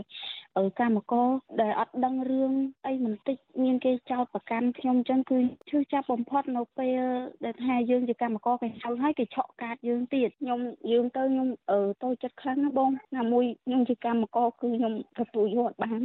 [0.81, 1.29] កម្មករ
[1.63, 2.53] ដែលអត់ដឹងរឿង
[2.87, 5.39] អីបន្តិចមានគេចោទប្រកាន់ខ្ញុំអញ្ចឹងគឺ
[5.71, 7.01] ឈឺចាប់បំផុតនៅពេល
[7.45, 10.61] ដែលថាយើងជាកម្មករគេហៅហើយគេឆក់កាតយើងទៀតខ្ញុំ
[10.93, 16.01] យើងទៅខ្ញុំអឺតូចចិត្តខ្លាំងណាបងណាមួយខ្ញុំជាកម្មករគឺខ្ញុំទទួលយកអត់បាន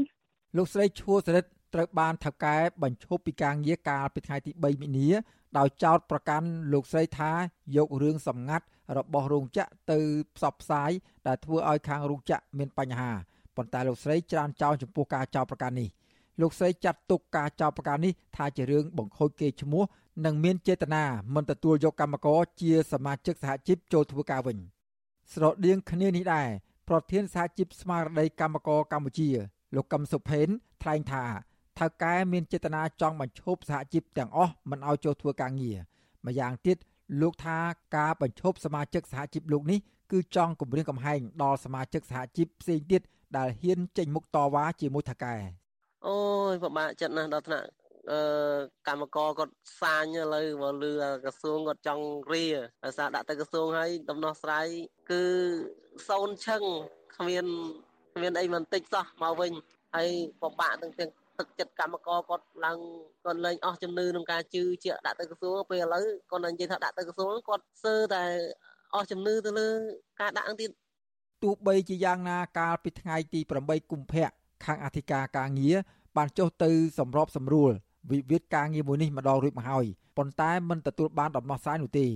[0.58, 5.10] លោកស្រីឈួរសរិទ្ធ ត្រូវបានថៅកែបញ្ឈប់ពីការងារកាលពីថ្ងៃទី3មីនា
[5.58, 7.32] ដោយចោទប្រកាន់លោកស្រីថា
[7.76, 8.66] យករឿងសម្ងាត់
[8.98, 10.00] របស់រោងចក្រទៅ
[10.36, 10.92] ផ្សព្វផ្សាយ
[11.28, 13.12] ដែលធ្វើឲ្យខាងរោងចក្រមានបញ្ហា
[13.56, 15.90] ប៉ុន្តែលោកស្រីច្រានចោលចំពោះការចោទប្រកាន់នេះ
[16.42, 19.84] លោកស្រីចាត់ទុកការចោទប្រកាន់នេះថាជារឿងបង្ខូចគេឈ្មោះ
[20.26, 21.04] និងមានចេតនា
[21.36, 24.58] មិនទទួលយកកម្មករជាសមាជិកសហជីពចូលធ្វើការវិញ
[25.34, 26.48] ស្រដៀងគ្នានេះដែរ
[26.90, 29.30] ប្រធានសហជីពស្មារតីកម្មករកម្ពុជា
[29.76, 30.48] លោកកឹមសុផេន
[30.82, 31.24] ថ្លែងថា
[31.82, 35.78] ថៅកែមានចេតនាចង់បញ្ឈប់សហជីពទាំងអស់មិនឲ្យចូលធ្វើការងារ
[36.26, 36.78] ម្យ៉ាងទៀត
[37.22, 37.58] លោកថា
[37.98, 39.80] ការបញ្ឈប់សមាជិកសហជីពលោកនេះ
[40.12, 43.02] គឺចង់គម្រាមកំហែងដល់សមាជិកសហជីពផ្សេងទៀត
[43.38, 45.36] ដែលហ៊ានចេញមុខតវ៉ាជាមួយថៅកែ
[46.08, 46.18] អូ
[46.52, 47.68] យពិបាកចិត្តណាស់ដល់ថ្នាក់
[48.12, 48.20] អឺ
[48.88, 50.92] កម្មករគាត់សាញឥឡូវមកលឺ
[51.24, 52.46] ក្រសួងគាត់ចង់រៀ
[52.84, 54.68] ដោយសារដាក់ទៅក្រសួងហើយដំណោះស្រាយ
[55.12, 55.24] គឺ
[56.10, 56.62] សូនឈឹង
[57.16, 57.46] គ្មាន
[58.16, 59.52] គ្មានអីបន្តិចសោះមកវិញ
[59.96, 60.10] ហើយ
[60.42, 62.80] ពិបាកទាំងទាំង ទឹកចិត្តកម្មករគាត់ឡើង
[63.24, 68.24] គាត់លែងអស់ជំនឿក្នុងការជឿជាក់ដាក់ទៅក្រសួងពេលឥឡូវគាត់និយាយថាដាក់ទៅក្រសួងគាត់សើតែ
[68.96, 69.68] អស់ជំនឿទៅលើ
[70.22, 70.72] ការដាក់ទៀត
[71.44, 74.30] ទោះបីជាយ៉ាងណាកាលពីថ្ងៃទី8កុម្ភៈ
[74.66, 75.78] ខាងអធិការការងារ
[76.18, 77.72] បានចុះទៅសម្របសម្រួល
[78.12, 79.86] វិវាទការងារមួយនេះម្ដងរួចមកហើយ
[80.18, 82.08] ប៉ុន្តែមិនទទួលបានដំណោះស្រាយនោះទេ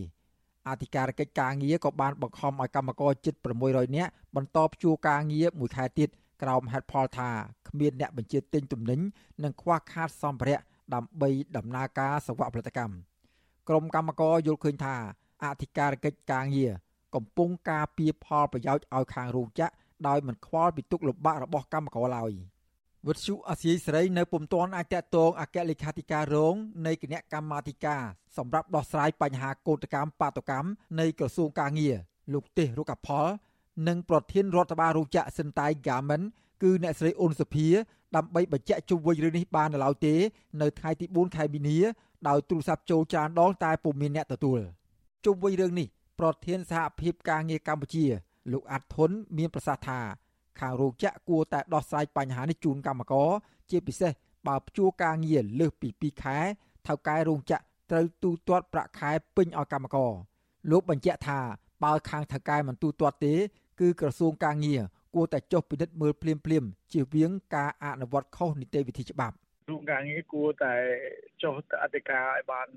[0.69, 3.33] អធិការកិច្ចការងារក៏បានបង្ខំឲ្យកម្មករជិត
[3.65, 6.09] 600នាក់បន្តព្យួរការងារមួយខែទៀត
[6.41, 7.29] ក្រោមហេតុផលថា
[7.67, 8.99] គ្មានអ្នកបញ្ជាទិញទំនិញ
[9.43, 10.59] និងខ្វះខាតសម្ភារៈ
[10.93, 12.95] ដើម្បីដំណើរការសង្វាក់ផលិតកម្ម
[13.69, 14.95] ក្រុមកម្មករយល់ឃើញថា
[15.43, 16.73] អធិការកិច្ចការងារ
[17.15, 19.73] កំពុងការពារផលប្រយោជន៍ឲ្យខាងរោងចក្រ
[20.07, 22.31] ដោយមិនខ្វល់ពីទុកលំបាករបស់កម្មករឡើយ
[23.07, 28.03] វិទ្យុអាស៊ីសេរីនៅពុំទាន់អាចតតងអគ្គលេខាធិការរងនៃគណៈកម្មាធិការ
[28.37, 30.69] សម្រាប់ដោះស្រាយបញ្ហាកោតកម្មបាតុកម្ម
[30.99, 31.95] នៃក្រសួងកាងារ
[32.33, 33.27] លោកទេសរុកផល
[33.87, 36.25] និងប្រធានរដ្ឋបាលរោងចក្រសិនតៃ Garment
[36.63, 37.67] គឺអ្នកស្រីអ៊ុនសុភា
[38.15, 40.15] ដើម្បីបញ្ជាក់ជុំវិញរឿងនេះបាននៅឡើយទេ
[40.61, 41.77] នៅថ្ងៃទី4ខែមីនា
[42.27, 44.59] ដោយទូរស័ព្ទចូលចានដងតែពុំមានអ្នកទទួល
[45.25, 45.87] ជុំវិញរឿងនេះ
[46.19, 48.05] ប្រធានសហភាពការងារកម្ពុជា
[48.51, 49.99] លោកអាត់ធុនមានប្រសាសន៍ថា
[50.59, 53.29] ខាងរោងចក្រគួរតែដោះស្រាយបញ្ហានេះជូនកម្មករ
[53.71, 54.11] ជាពិសេស
[54.47, 56.37] បើព្យួរការងារលើសពី2ខែ
[56.87, 60.11] ថៅកែរោងចក្រត្រូវទូទាត់ប្រាក់ខែពេញឲ្យកម្មករ
[60.71, 61.39] លោកបញ្ជាក់ថា
[61.83, 63.33] បើខាងថៅកែមិនទូទាត់ទេ
[63.79, 64.81] គឺក្រសួងការងារ
[65.15, 69.35] គួរតែចុះពិនិត្យមើលភ្លាមភ្លាមជៀសវាងការអនុវត្តខុសនីតិវិធីច្បាប់
[69.69, 70.75] រូបការងារគួរតែ
[71.43, 72.67] ចុះទៅអធិការឲ្យបាន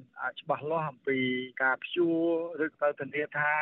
[0.41, 1.19] ច្បាស់លាស់អំពី
[1.63, 3.53] ការព្យួរឬទៅធានាថា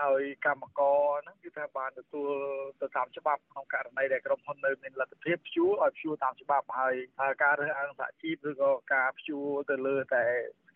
[0.00, 2.32] ឲ្យកម្មករហ្នឹងគឺថាបានទទួល
[2.80, 6.94] ទៅតាមច្បាប់ក្នុងករណីដែលក្រុមហ៊ុននៅមានលទ្ធភាពព្យួរឲ្យព្យួរតាមច្បាប់ហើយ
[7.42, 10.24] ការរើសអើងសហជីពឬក៏ការព្យួរទៅលើតែ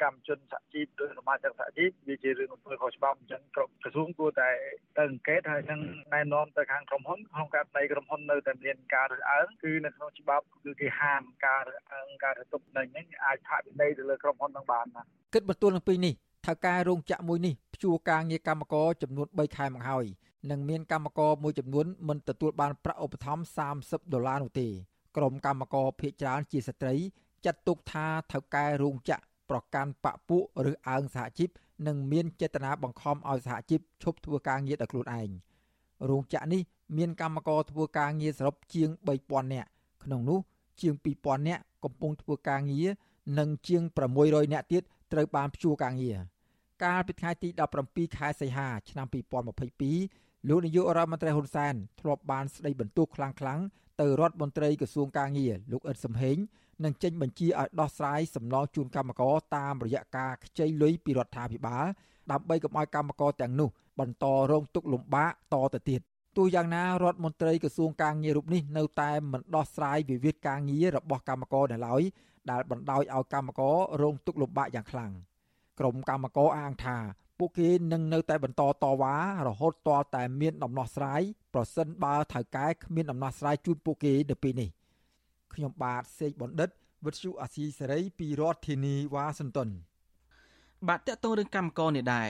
[0.03, 4.51] កម្មជនសហជីពឬសមាជិកសហជីពវាជារឿងធ្វើខុសច្បាប់អញ្ចឹងក្រសួងគួរតែ
[4.97, 5.81] ទៅអង្កេតហើយនឹង
[6.15, 15.03] ណែនាំទៅខាងក្រុមហ៊ុនក្នុងករណីក្រុមហ៊ុននៅតែមានការរើសអើងគឺនៅក្នុងច្បាប់គឺគេហាមការរើសអើងការរទុកនឹងហ្នឹងអាចផាកពិន័យទៅលើក្រុមហ៊ុននឹងបានណា
[15.35, 16.15] គិតបន្ទួលនឹងពីនេះ
[16.47, 20.07] ថៅកែរោងចក្រមួយនេះព្យួរការងារកម្មករចំនួន3ខែមកហើយ
[20.51, 24.69] និងមានកម្មករមួយចំនួនមិនទទួលបានប្រាក់ឧបត្ថម្ភ30ដុល្លារនោះទេ
[25.17, 26.95] ក្រុមកម្មករភៀកច្រើនជាស្ត្រី
[27.45, 31.51] ចាត់ទុកថាថៅកែរោងចក្រ ប្រកាន់បពពួកឬអើងសហជីព
[31.87, 35.31] និងមានចេតនាបង្ខំឲ្យសហជីពឈប់ធ្វើការងារដោយខ្លួនឯង
[36.09, 36.63] រោងចក្រនេះ
[36.97, 38.89] មានកម្មករធ្វើការងារសរុបជាង
[39.23, 39.69] 3000នាក់
[40.05, 40.39] ក្នុងនោះ
[40.81, 42.89] ជាង2000នាក់កំពុងធ្វើការងារ
[43.39, 43.83] និងជាង
[44.19, 46.19] 600នាក់ទៀតត្រូវបានព្យួរការងារ
[46.85, 47.49] កាលពីថ្ងៃទី
[47.85, 53.65] 17ខែសីហាឆ្នាំ2022លោកនាយករដ្ឋមន្ត្រីហ៊ុនសែនធ្លាប់បានស្ដីបន្ទោសខ្លាំងៗ
[54.03, 56.37] ទៅរដ្ឋមន្ត្រីក្រសួងការងារលោកអ៊ិតសំហេង
[56.85, 61.87] និងចេញបញ្ជាឲ្យដោះស្រាយសំណងជូនកម្មករតាមរយៈការខ្ចីលុយពីរដ្ឋាភិបាល
[62.33, 63.69] ដើម្បីកុំឲ្យកម្មករទាំងនោះ
[64.01, 66.01] បន្តរងទុក្ខលំបាកតទៅទៀត
[66.37, 72.03] ទោះយ៉ាងណារដ្ឋមន្ត្រីក្រសួងការងាររូបនេះនៅតែមិនដោះស្រាយវិវាទការងាររបស់កម្មករនៅឡើយ
[72.51, 75.13] ដែលបណ្ដោយឲ្យកម្មកររងទុក្ខលំបាកយ៉ាងខ្លាំង
[75.79, 76.97] ក្រុមកម្មករអាងថា
[77.39, 79.15] ពួកគេនឹងនៅតែបន្តតវ៉ា
[79.47, 81.23] រហូតទាល់តែមានដំណោះស្រាយ
[81.55, 84.71] ប្រសិនបើថៅកែគ្មានដំណោះស្រាយជូនពួកគេនៅពេលនេះ
[85.55, 86.71] ខ្ញុំបាទសេកបណ្ឌិត
[87.05, 89.69] វិទ្យុអាស៊ីសេរីពីរដ្ឋធានីវ៉ាស៊ីនតោន
[90.89, 92.29] បាទតកតងរឿងកម្មករនេះដែរ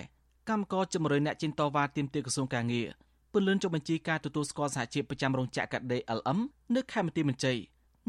[0.48, 2.88] កម្មករជំរុញអ្នកជិនតវ៉ាទាមទារក្រសួងការងារ
[3.32, 6.38] ពន្លឿនចុះបញ្ជីការទទួលស្គាល់សហជីពប្រចាំរោងចក្រកាដេ LM
[6.74, 7.56] នៅខេមរទីមន្ជ័យ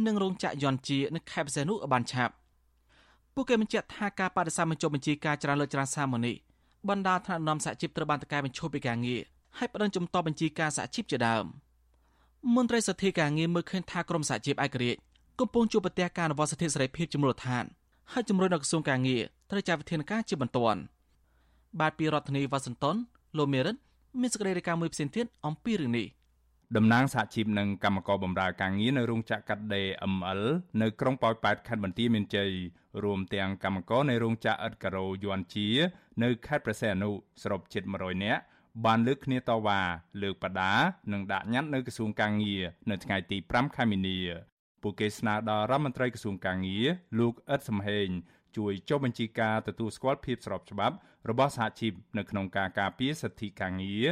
[0.06, 2.34] និងរោងចក្រយន្តជានៅខេមសែនុបានឆាប់
[3.34, 6.36] ពួកគេបញ្ជាក់ថាការបដិសេធបញ្ចុះបញ្ជីការច្រើនលើកច្រើនសារមកនេះ
[6.89, 9.22] បណ្ដាថ្នាក់នាំសហជីពត្រូវបានតកែបញ្ឈប់ពីការងារ
[9.58, 11.46] ហើយបដិញ្ញជំតបញ្ជីការសហជីពជាដើម
[12.56, 15.00] មន្ត្រីសទ្ធាការងារមើលឃើញថាក្រមសហជីពឯករាជ្យ
[15.39, 17.63] កំពុងជួបប្រទះការអនុវត្តសិទ្ធិសេរីភាពជាមូលដ្ឋាន
[18.12, 20.80] ហើយជំរុញដល់ក្រសួងការងារត្រូវចាត់វិធានការជាបន្ទាន់
[21.80, 22.96] បាទពីរដ្ឋធានីវ៉ាស៊ីនតោន
[23.38, 23.76] លោកមេរិត
[24.22, 26.08] មានសេចក្តីរាយការណ៍មួយផ្សេងទៀតអំពីរឿងនេះ
[26.78, 30.41] តំណាងសហជីពនិងកម្មករបម្រើការងារនៅរោងចក្រកាត់ដេរ ML
[30.82, 32.52] នៅក្រុងប៉ោយប៉ែតខេត្តបន្ទាយមានជ័យ
[33.04, 35.67] រួមទាំងកម្មករในរោងចក្រឥតការ៉ូយន់ជា
[36.23, 37.10] នៅខេត្តព្រះសីហនុ
[37.41, 38.41] សរុបជិត100នាក់
[38.86, 39.82] បានលើកគ្នាតវ៉ា
[40.21, 40.73] លើកបដា
[41.13, 44.19] និងដាក់ញត្តិនៅក្រសួងការងារនៅថ្ងៃទី5ខែមីនា
[44.82, 46.86] ពួកគេស្នើដល់រដ្ឋមន្ត្រីក្រសួងការងារ
[47.19, 48.10] លោកអ៊ិតសំហេង
[48.58, 50.95] ជួយចុះបញ្ជីការទទួលស្គាល់ភាពស្របច្បាប់
[51.30, 54.08] របស់សហជីពនៅក្នុងការការពារសិទ្ធិការងារ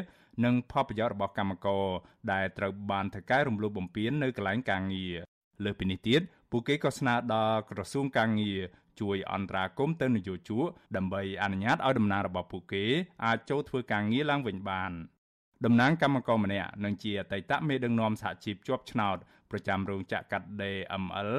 [0.46, 1.86] និងផលប្រយោជន៍របស់កម្មករ
[2.32, 5.16] ដែលត្រូវបានថៅកែរំលោភបំពាននៅកន្លែងការងារ
[5.64, 8.60] លើសពីនេះទៀតពួកគេក៏ស្នើដល់ក្រសួងការងារ
[9.02, 12.86] ជួយអន្តរាគមន៍ទៅនយោជកដើម្បីអនុញ្ញាតឲ្យតំណាងរបស់ពួកគេ
[13.26, 14.92] អាចចូលធ្វើការងារឡើងវិញបាន
[15.66, 19.18] តំណាងកម្មករម្នាក់នឹងជាអតីតមេដឹកនាំសហជីពជាប់ឆ្នោត
[19.52, 21.32] ប្រចាំរោងចក្រកាត់ដេរ ML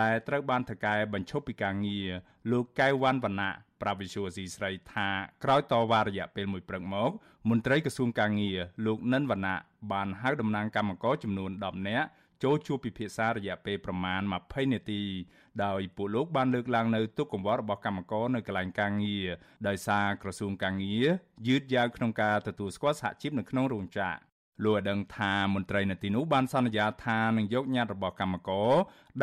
[0.00, 2.08] ដែលត្រូវបានថកែបញ្ឈប់ពីការងារ
[2.50, 3.50] លោកកែវវ៉ាន់វណ្ណៈ
[3.82, 5.08] ប្រាវិសុយស៊ីស្រីថា
[5.44, 7.10] ក្រោយតវ៉ារយៈពេលមួយព្រឹកមក
[7.48, 9.56] មន្ត្រីក្រសួងការងារលោកនិនវណ្ណៈ
[9.92, 12.08] បានហៅតំណាងកម្មករចំនួន10នាក់
[12.44, 15.02] ចូលជួបពិភាក្សារយៈពេលប្រមាណ20នាទី
[15.64, 19.28] ដោយពួកលោកបានលើកឡើងនៅទុកកង្វល់របស់កម្មករនៅកន្លែងការងារ
[19.68, 21.08] ដោយសារក្រសួងការងារ
[21.48, 24.27] យឺតយ៉ាវក្នុងការទទួលស្គាល់សហជីពនៅក្នុងរោងចក្រ
[24.64, 28.70] លោកឲ្យដឹងថាមន្ត្រីនៅទីនោះបានសន្យាថានឹងយកញត្តិរបស់កម្មករ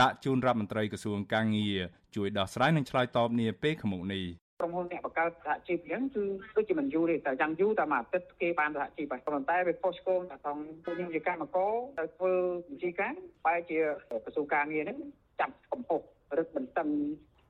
[0.02, 1.78] ដាក់ជូនរដ្ឋមន្ត្រីក្រសួងកាងារ
[2.16, 4.26] ជួយដោះស្រាយនិងឆ្លើយតបនាពេលខាងមុខនេះ
[4.60, 6.24] ក្រុមហ៊ុនអ្នកបង្កើតសហជីពអញ្ចឹងគឺ
[6.56, 12.32] ដូចជាមិនយូរទេតែយ៉ាងយូរតែមួយអាទិត្យគេបានសហជីពហើយប៉ុន្តែវាផុសឆ្គងតែក្នុងពួកខ្ញុំជាកម្មករទៅធ្វើ
[12.72, 13.14] វិជាការ
[13.46, 13.80] បែរជា
[14.24, 14.98] ក្រសួងការងារហ្នឹង
[15.40, 16.02] ចាប់កំហុស
[16.38, 16.90] រឹតបន្តឹង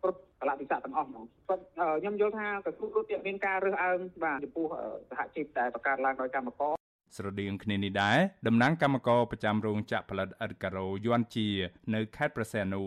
[0.02, 1.64] គ្រប់កលៈទេសៈទាំងអស់ហ្មងគាត់
[2.02, 4.66] ខ្ញុំយល់ថាក្រសួងដូចមានការរើសអើងបាទចំពោះ
[5.10, 6.85] សហជីពដែលបង្កើតឡើងដោយកម្មករ
[7.16, 11.48] ស្រដៀងគ្នានេះដែរតំណាងគណៈកម្មការប្រចាំរោងចក្រផលិតឥដ្ឋការ៉ូយ័នជា
[11.94, 12.82] នៅខេត្តប្រសេនុ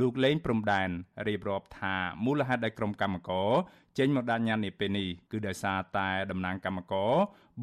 [0.00, 0.90] លោកលេងព្រំដែន
[1.28, 3.50] រៀបរាប់ថាមូលហេតុដែលក្រុមកម្មករ
[3.98, 7.12] ចេញមកដាក់ញត្តិនេះពេលនេះគឺដោយសារតែតំណាងគណៈកម្មការ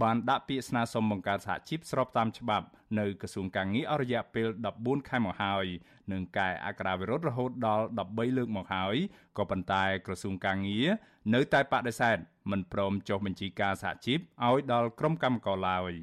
[0.01, 2.65] បានដាក់ពាក្យស្នើសុំបង្កើតសហជីពស្របតាមច្បាប់
[2.99, 4.47] នៅក្រសួងកាងារអស់រយៈពេល
[4.79, 5.65] 14ខែមកហើយ
[6.11, 8.95] នឹងកែអក្ខរាវិរុទ្ធរហូតដល់13លើកមកហើយ
[9.37, 10.87] ក៏ប៉ុន្តែក្រសួងកាងារ
[11.33, 12.17] នៅតែបដិសេធ
[12.51, 15.93] មិនព្រមចុះបញ្ជីការសហជីពឲ្យដល់ក្រុមកម្មករឡើយ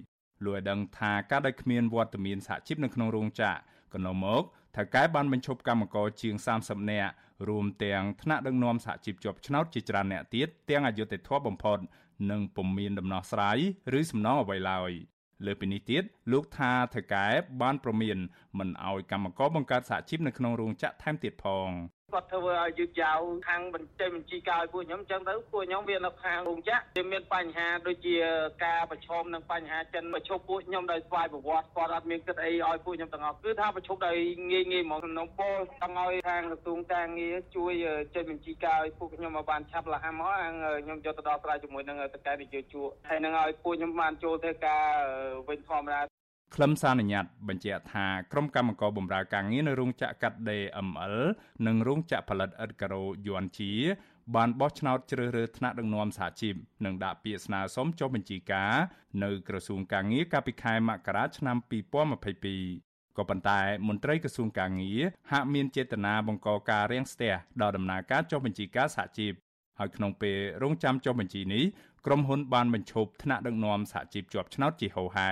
[0.45, 3.59] លោកឲ្យដឹងថាការដែលគ្មានវត្តមានសហជីពនៅក្នុងរោងចក្រ
[3.95, 4.43] កន្លងមក
[4.77, 7.13] ថៅកែបានបញ្ឈប់កម្មករជាង30នាក់
[7.49, 11.79] រួមទាំងថ្នាក់ដឹកនាំសហជីពជាប់ឆ្នោតជាច្រើនអ្នកទៀតទាំងអយុធធម៌បំផុត
[12.31, 13.59] និងពុំមានដំណោះស្រាយ
[13.99, 14.93] ឬសំណងអ្វីឡើយ
[15.47, 16.03] លើពីនេះទៀត
[16.33, 17.27] លោកថាថៅកែ
[17.61, 18.17] បានប្រមាន
[18.59, 21.71] មិនអោយកម្មករបង្កើតសហជីពនៅក្នុងរោងចក្រថែមទៀតផង
[22.13, 28.15] គាត់ធ្វើឲ្យយឺតយ៉ាវខាងបញ្ចេញបញ្ជីការឲ្យពួកខ្ញុំអញ្ចឹងទៅពួកខ្ញុំវានៅខាងរោងចក្រវាមានបញ្ហាដូចជា
[28.65, 34.17] ការប្រឈមនឹងបញ្ហាចិនមកឈប់ពួកខ្ញុំដោយស្វ័យប្រវត្តិគាត់អត់មានគិតអីឲ្យពួកខ្ញុំទាំងអស់គឺថាប្រឈប់ដោយ
[34.51, 37.73] ងាយងាយហ្មងក្នុងពលចង់ឲ្យខាងក្រសួងការងារជួយ
[38.15, 40.33] ចេញបញ្ជីការឲ្យពួកខ្ញុំមកបានឆាប់លះមក
[40.85, 44.87] ខ្ញុំយកទៅដល់ស្រាយជាមួយនឹងតកែនយោជកហើយនឹងឲ្យពួកខ្ញុំបានចូលធ្វើការ
[45.49, 46.01] វិញធម្មតា
[46.55, 51.17] ខ្លឹមសារញ្ញត្តិបញ្ជាក់ថាក្រុមកម្មការបម្រើការងារនៅរោងចក្រកាត់ដេរ ML
[51.67, 53.73] និងរោងចក្រផលិតឥដ្ឋការ៉ូយួនជា
[54.35, 56.55] បានបោះឆ្នោតជ្រើសរើសថ្នាក់ដឹកនាំសហជីព
[56.85, 58.73] និងដាក់ពាក្យស្នើសុំចុះបញ្ជីការ
[59.25, 61.57] នៅក្រសួងការងារកាលពីខែមករាឆ្នាំ
[62.33, 69.33] 2022ក៏ប៉ុន្តែមន្ត្រីក្រសួងការងារហាក់មានចេតនាបង្កការរាំងស្ទះដល់ដំណើរការចុះបញ្ជីការសហជីព
[69.79, 71.65] ហើយក្នុងពេលរងចាំចុះបញ្ជីនេះ
[72.07, 75.31] ក្រុមហ៊ុនបានបញ្ឈប់ថ្នាក់ដឹកនាំសហជីពជាប់ឆ្នោតជាហូរហែ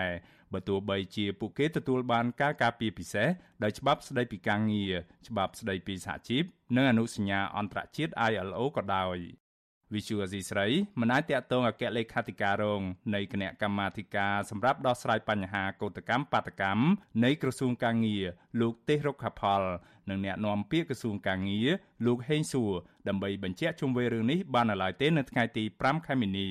[0.54, 3.28] បើទោះបីជាពួកគេទទួលបានការការពារពិសេស
[3.62, 4.94] ដោយច្បាប់ស្តីពីការងារ
[5.28, 6.44] ច្បាប់ស្តីពីសហជីព
[6.76, 9.18] និងអនុសញ្ញាអន្តរជាតិ ILO ក៏ដោយ
[9.94, 10.66] វិសុវអេស៊ីស្រី
[11.00, 12.82] មិនអាចតាក់ទងអគ្គលេខាធិការរង
[13.14, 16.84] នៃគណៈកម្មាធិការសម្រាប់ដោះស្រាយបញ្ហាកោតកម្មបាតកម្ម
[17.24, 18.24] នៃក្រសួងការងារ
[18.60, 19.62] លោកទេសរុក្ខផល
[20.08, 21.68] និងអ្នកនាំពាក្យក្រសួងការងារ
[22.06, 22.72] លោកហេងសួរ
[23.08, 26.48] ដើម្បីបញ្ជាក់ជុំវិញរឿងនេះបាននៅឡើយទេនៅថ្ងៃទី5ខែមីនា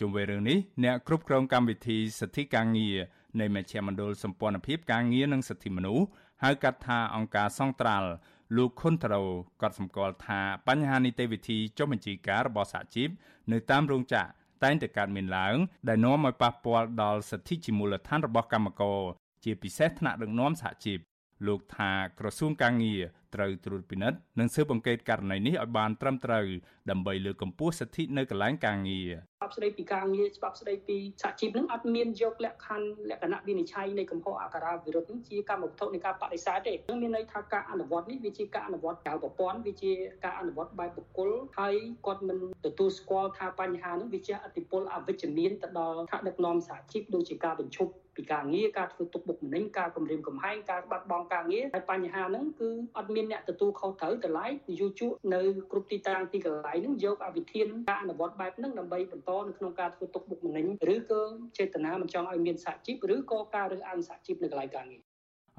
[0.00, 2.96] ជុំវិញរឿងនេះអ្នកគ្រប់គ្រងកម្មវិធីសិទ្ធិការងារ
[3.40, 6.06] នៃមជ្ឈមណ្ឌលសម្ព័ន្ធភាពការងារនិងសិទ្ធិមនុស្ស
[6.44, 8.10] ហៅកាត់ថាអង្គការសង្ត្រាល់
[8.56, 9.24] លោកខុនតារ៉ូ
[9.62, 13.08] ក៏សម្គាល់ថាបញ្ហានីតិវិធីចុះបញ្ជីការរបស់សហជីព
[13.52, 14.28] នៅតាមរោងចក្រ
[14.64, 15.56] តែងតែកើតមានឡើង
[15.88, 19.00] ដែលនាំឲ្យប៉ះពាល់ដល់សិទ្ធិជាមូលដ្ឋានរបស់កម្មករ
[19.44, 20.98] ជាពិសេសថ្នាក់ដឹកនាំសហជីព
[21.46, 23.02] លោកថាក្រសួងកាងារ
[23.34, 26.46] ត្រូវត្រួតពិនិត្យនិងស៊ើបអង្កេតករណីនេះឲ្យបានត្រឹមត្រូវ
[26.90, 39.92] ដើម្បីលើកកម្ពស់សិទ្ធិនៅកន្លែងការងារច្បាប់ស្តីពីការងារច្បាប់ស្តីពីសហជីពនឹងអត់មានយកលក្ខខណ្ឌលក្ខណៈវិនិច្ឆ័យនៃកំហុសអក្ខរាវិរុទ្ធនឹងជាកម្មវត្ថុនៃការបដិសេធទេនឹងមានន័យថាការអនុវត្តនេះវាជាការអនុវត្តក្រៅប្រព័ន្ធវាជា
[40.24, 41.74] ការអនុវត្តបែបបុគ្គលហើយ
[42.06, 61.22] គាត់មិនទទួលស្គាល់ថាបញ្ហានឹងវាជាអតិពលអវិជ្ជមានទៅដល់ថ្នាក់ដឹកនាំសហជីពដូចជាការបញ្ឈប់ ពីការងារការធ្វើទុកបុកម្នេញការគំរាមកំហែងការបាត់បង់ការងារហើយបញ្ហាហ្នឹងគឺអត់មានអ្នកទទួលខុសត្រូវតម្លៃនយោជកនៅគ្រប់ទីតាំងទីកន្លែងហ្នឹងយកអវិធានការអនុវត្តបែបហ្នឹងដើម្បីបន្តនៅក្នុងការធ្វើទុកបុកម្នេញឬក៏
[61.58, 65.02] ចេតនាមិនចង់ឲ្យមានសហជីពឬក៏ការរើសអើងសហជីពនៅកន្លែងការងារ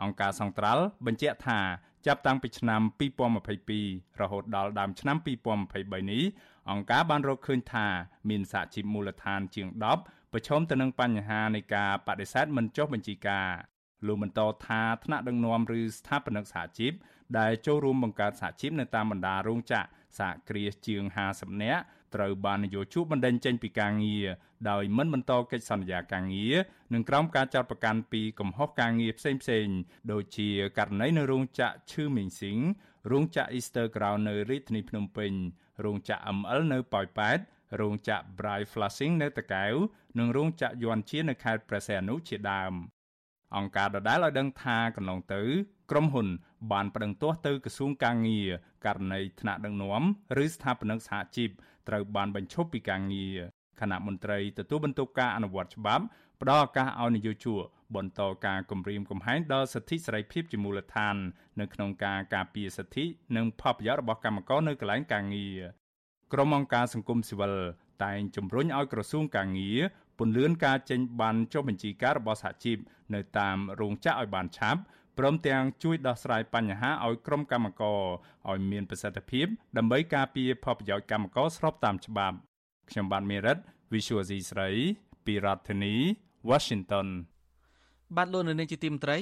[0.04, 1.60] អង្គការសង្ត្រាល់បញ្ជាក់ថា
[2.08, 2.82] ចាប់តាំងពីឆ្នាំ
[3.52, 5.18] 2022រហូតដល់ដើមឆ្នាំ
[5.64, 6.24] 2023នេះ
[6.72, 7.86] អង្គការបានរកឃើញថា
[8.30, 9.68] មានសហជីពមូលដ្ឋានជាង
[10.04, 13.50] 10 ប្រឈមទៅនឹងបញ្ហានៃការបដិសេធមិនចុះបញ្ជីការ
[14.08, 16.94] លោកបន្តថាថ្នាក់ដឹកនាំឬស្ថាបនិកសហជីព
[17.38, 19.88] ដែលចូលរួមបង្កើតសហជីពនៅតាមបណ្ដារោងចក្រ
[20.20, 21.82] សហគ្រាសជាង50នាក់
[22.16, 24.28] ត្រូវបាននយោជកបណ្ដេញចេញពីការងារ
[24.70, 26.56] ដោយមិនបន្តកិច្ចសន្យាការងារ
[26.94, 29.78] និងក្រោមការចាត់ប្រកាន់ពីកំហុសការងារផ្សេងៗ
[30.12, 32.60] ដូចជាករណីនៅរោងចក្រឈឺមីងស៊ីង
[33.12, 35.32] រោងចក្រ Easter Ground នៅរាជធានីភ្នំពេញ
[35.86, 37.40] រោងចក្រ ML នៅប៉ោយប៉ែត
[37.80, 39.74] រោងចក្រ Bright Flashing នៅតាកែវ
[40.20, 42.74] និងរោងចក្រយ័ន្តជានៅខេត្តព្រះសីហនុជាដើម
[43.58, 45.42] អង្គការដដែលឲ្យដឹងថាកន្លងទៅ
[45.92, 46.28] ក្រុមហ៊ុន
[46.72, 48.50] បានប្តឹងទាស់ទៅក្រសួងកាងារ
[48.86, 50.04] ករណីថ្នាក់ដឹកនាំ
[50.44, 51.50] ឬស្ថាបនិកសហជីព
[51.88, 53.38] ត្រូវបានបញ្ឈប់ពីការងារ
[53.82, 56.04] គណៈមន្ត្រីទទួលបន្ទុកការអនុវត្តច្បាប់
[56.42, 57.64] ផ្ដល់ឱកាសឲ្យនយោជក
[57.96, 61.16] បន្តការគម្រាមកំហែងដល់សិទ្ធិសេរីភាពជាមូលដ្ឋាន
[61.60, 63.06] នៅក្នុងការការពារសិទ្ធិ
[63.36, 65.60] និងផលប្រយោជន៍របស់កម្មករនៅកន្លែងការងារ
[66.34, 67.54] ក្រុមអង្គការសង្គមស៊ីវិល
[68.04, 69.80] តែងជំរុញឲ្យក្រសួងការងារ
[70.20, 72.78] ពន្លឿនការចេញបានចុះបញ្ជីការរបស់សហជីព
[73.14, 74.82] នៅតាមរោងចក្រឲ្យបានឆាប់
[75.18, 78.00] ព្រមទាំងជួយដោះស្រាយបញ្ហាឲ្យក្រុមកម្មករ
[78.50, 79.46] ឲ្យមានប្រសិទ្ធភាព
[79.78, 82.36] ដើម្បីការពារផលប្រយោជន៍កម្មករស្របតាមច្បាប់
[82.90, 83.58] ខ្ញុំបាទមេរិត
[83.94, 84.70] Visual C ស្រី
[85.26, 85.96] ពីរដ្ឋធានី
[86.50, 87.08] Washington
[88.18, 89.18] បាទលោកនៅនាងជាទីមត្រី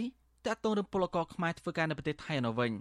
[0.47, 2.71] តើតោងនឹងពលករខ្មែរធ្វើការនៅប្រទេសថៃនៅវិញ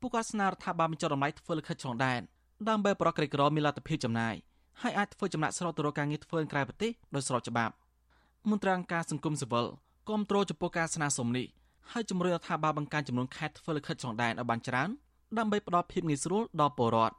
[0.00, 2.20] ពួកគាត់ស្នើរដ្ឋាភិបាលបញ្ចុះតម្លៃធ្វើលិខិតឆ្លងដែន
[2.68, 4.34] ដើម្បីប្រកក្រីក្រមានលទ្ធភាពចំណាយ
[4.82, 7.74] ហើយអាចធ្វើចំណាក់ស្រុកទៅរកការងារធ្វើក្រៅប្រទេសដោយស្របច្បាប់
[8.50, 9.66] មន្ត្រីអង្គការសង្គមស៊ីវិល
[10.08, 11.46] គ្រប់គ្រងចំពោះការស្នើសុំនេះ
[11.92, 14.88] ហើយជំរុញរដ្ឋាភិបាលបង្កើនចំនួនខេត្តធ្វើលិខិតឆ្លងដែនឲ្យបានច្រើន
[15.38, 17.16] ដើម្បីផ្ដល់ភាពងាយស្រួលដល់ពលរដ្ឋ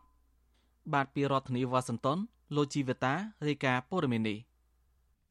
[0.93, 2.17] បាទពីរដ្ឋធានីវ៉ាស៊ីនតោន
[2.55, 3.13] លោកជីវតា
[3.47, 4.37] រាយការណ៍ព័ត៌មាននេះ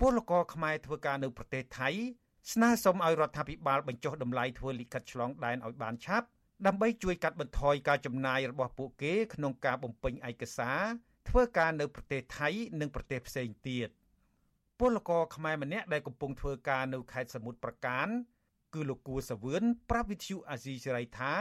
[0.01, 1.89] ពលករខ្មែរធ្វើការនៅប្រទេសថៃ
[2.53, 6.27] ស្នើសុំឲ្យរដ្ឋាភិបាលបញ្ចុះតម្លៃធ្វើលិខិតឆ្លងដែនឲ្យបានឆាប់
[6.67, 10.83] ដើម្បីជួយកាត់បន្ថយការចំណាយរបស់ពួកគេក្នុងការបំពេញឯកសារ
[11.29, 12.49] ធ្វើការនៅប្រទេសថៃ
[12.81, 13.89] និងប្រទេសផ្សេងទៀត
[14.79, 18.09] ពលករខ្មែរម្នាក់ដែលកំពុងធ្វើការនៅខេត្តសមុទ្រប្រការ
[18.75, 21.33] គឺលោកគួសវឿនប្រាប់វិទ្យុអាស៊ីសេរីថា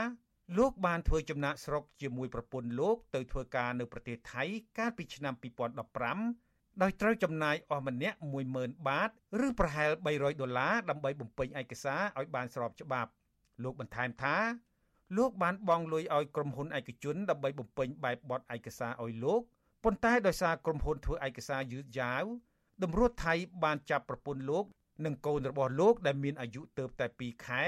[0.58, 4.44] លោកបានធ្វើចំណាក់ស្រុកជាមួយប្រពន្ធលោកទៅធ្វើការនៅប្រទេសថៃ
[4.78, 5.34] កាលពីឆ្នាំ
[6.08, 8.18] 2015ដោយត្រូវចំណាយអស់ម្នាក់
[8.52, 9.10] 10000បាត
[9.46, 13.10] ឬប្រហែល300ដុល្លារដើម្បីបំពេញឯកសារឲ្យបានស្របច្បាប់
[13.62, 14.36] លោកបន្ថែមថា
[15.16, 19.40] លោកបានបង់លុយឲ្យក្រុមហ៊ុនឯកជនដើម្បីបំពេញបែបបទឯកសារឲ្យលោក
[19.84, 22.24] ប៉ុន្តែដោយសារក្រុមហ៊ុនធ្វើឯកសារយឺតយ៉ាវ
[22.82, 24.64] តម្រួតថៃបានចាប់ប្រពន្ធលោក
[25.04, 27.62] និងកូនរបស់លោកដែលមានអាយុទៅតែ2ខែ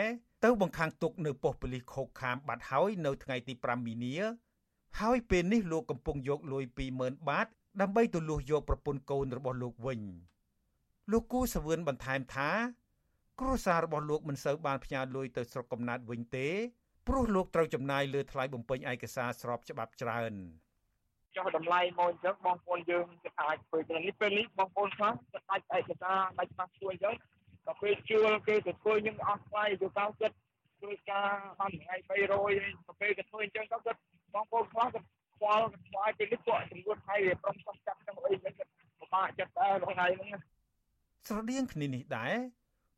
[0.44, 4.16] ទៅបង្ខាំងទុកនៅប៉ុស្តិ៍ប៉ូលីសខោកខាមបាត់ហើយនៅថ្ងៃទី5មីនា
[5.00, 6.64] ហើយពេលនេះលោកកំពុងយកលុយ
[6.96, 7.46] 20000បាត
[7.80, 10.00] ដើម្បីទៅលួសយកប្រពន្ធកូនរបស់លោកវិញ
[11.10, 12.50] លោកគូសវឿនបន្ថែមថា
[13.40, 16.48] គ្រួសាររបស់លោកមិនសូវបានផ្ញើលុយទៅស្រុកកំណើតវិញទេ
[17.08, 20.34] ព្រោះលោកត្រូវចំណាយលើថ្លៃបំពេញឯកសារស្របច្បាប់ច្រើន
[21.36, 27.14] ចុះតម្លៃមកអញ្ចឹងបងប្អូនយើងគេអាចធ្វើទៅនេះពេលនេះបងប្អូនខ្លះគេដាច់ឯកសារដាច់ច្បាប់ជួយអញ្ចឹង
[27.66, 30.36] ដល់ពេលជួលគេទៅធ្វើយើងអស់ថ្លៃទៅតាមចិត្ត
[30.80, 31.28] ធ្វើការ
[31.60, 34.00] បានថ្ងៃ300ទៅពេលគេធ្វើអញ្ចឹងទៅគាត់
[34.34, 38.54] បងប្អូនខ្លះគាត់ខ្វល់ខ្វាយពេលនេះពួកចំនួនថៃព្រមសំចាប់ទាំងអីហ្នឹង
[39.00, 40.30] ពិបាកចិត្តដែរថ្ងៃហ្នឹង
[41.26, 42.34] ស្រដៀងគ្នានេះដែរ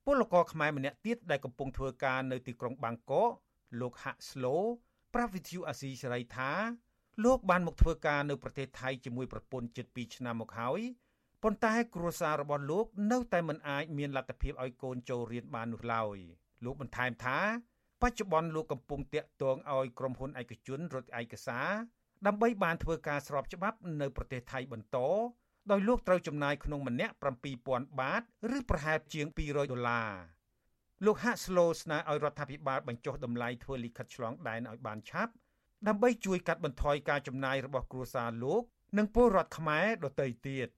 [0.06, 3.32] ពលករខ្មែរម្នាក់ទៀតដែលកំពុងធ្វើការនៅទីក្រុងបាងកក
[3.80, 4.56] លោកហាក់ស្លូ
[5.14, 6.50] ប្រាប់វិទ្យុអាស៊ីសេរីថា
[7.24, 10.80] លោកបានមកធ្វើការនៅប្រទេសថៃជាមួយប្រពន្ធជិត2ឆ្នាំមកហើយ
[11.42, 16.16] ប៉ុន្តែគ្រួសាររបស់លោកនៅតែមិនអាចមានលទ្ធភាពឲ្យកូនចូលរៀនបាននោះឡើយ
[16.64, 17.38] លោកបន្ថែមថា
[18.02, 21.70] បច្ចុប្បន្នលោកកំពុងតាក់ទងឲ្យក្រុមហ៊ុនឯកជនរត់ឯកសារ
[22.26, 24.98] ដើម្បីបានធ្វើការស្របច្បាប់នៅប្រទេសថៃបន្ត
[25.70, 27.14] ដោយលោកត្រូវចំណាយក្នុងម្នាក់
[27.56, 28.22] 7000បាត
[28.56, 30.10] ឬប្រហែលជាង200ដុល្លារ
[31.04, 35.32] លោកហាក់ស្លូស្នើឲ្យរដ្ឋាភិបាលបញ្ចុះតម្លៃធ្វើលិខិតឆ្លងដែនឲ្យបានឆាប់
[35.88, 38.62] ដើម្បីជួយកាត់បន្ថយការចំណាយរបស់គ្រួសារលោក
[38.98, 40.68] និងពលរដ្ឋខ្មែរដទៃទៀត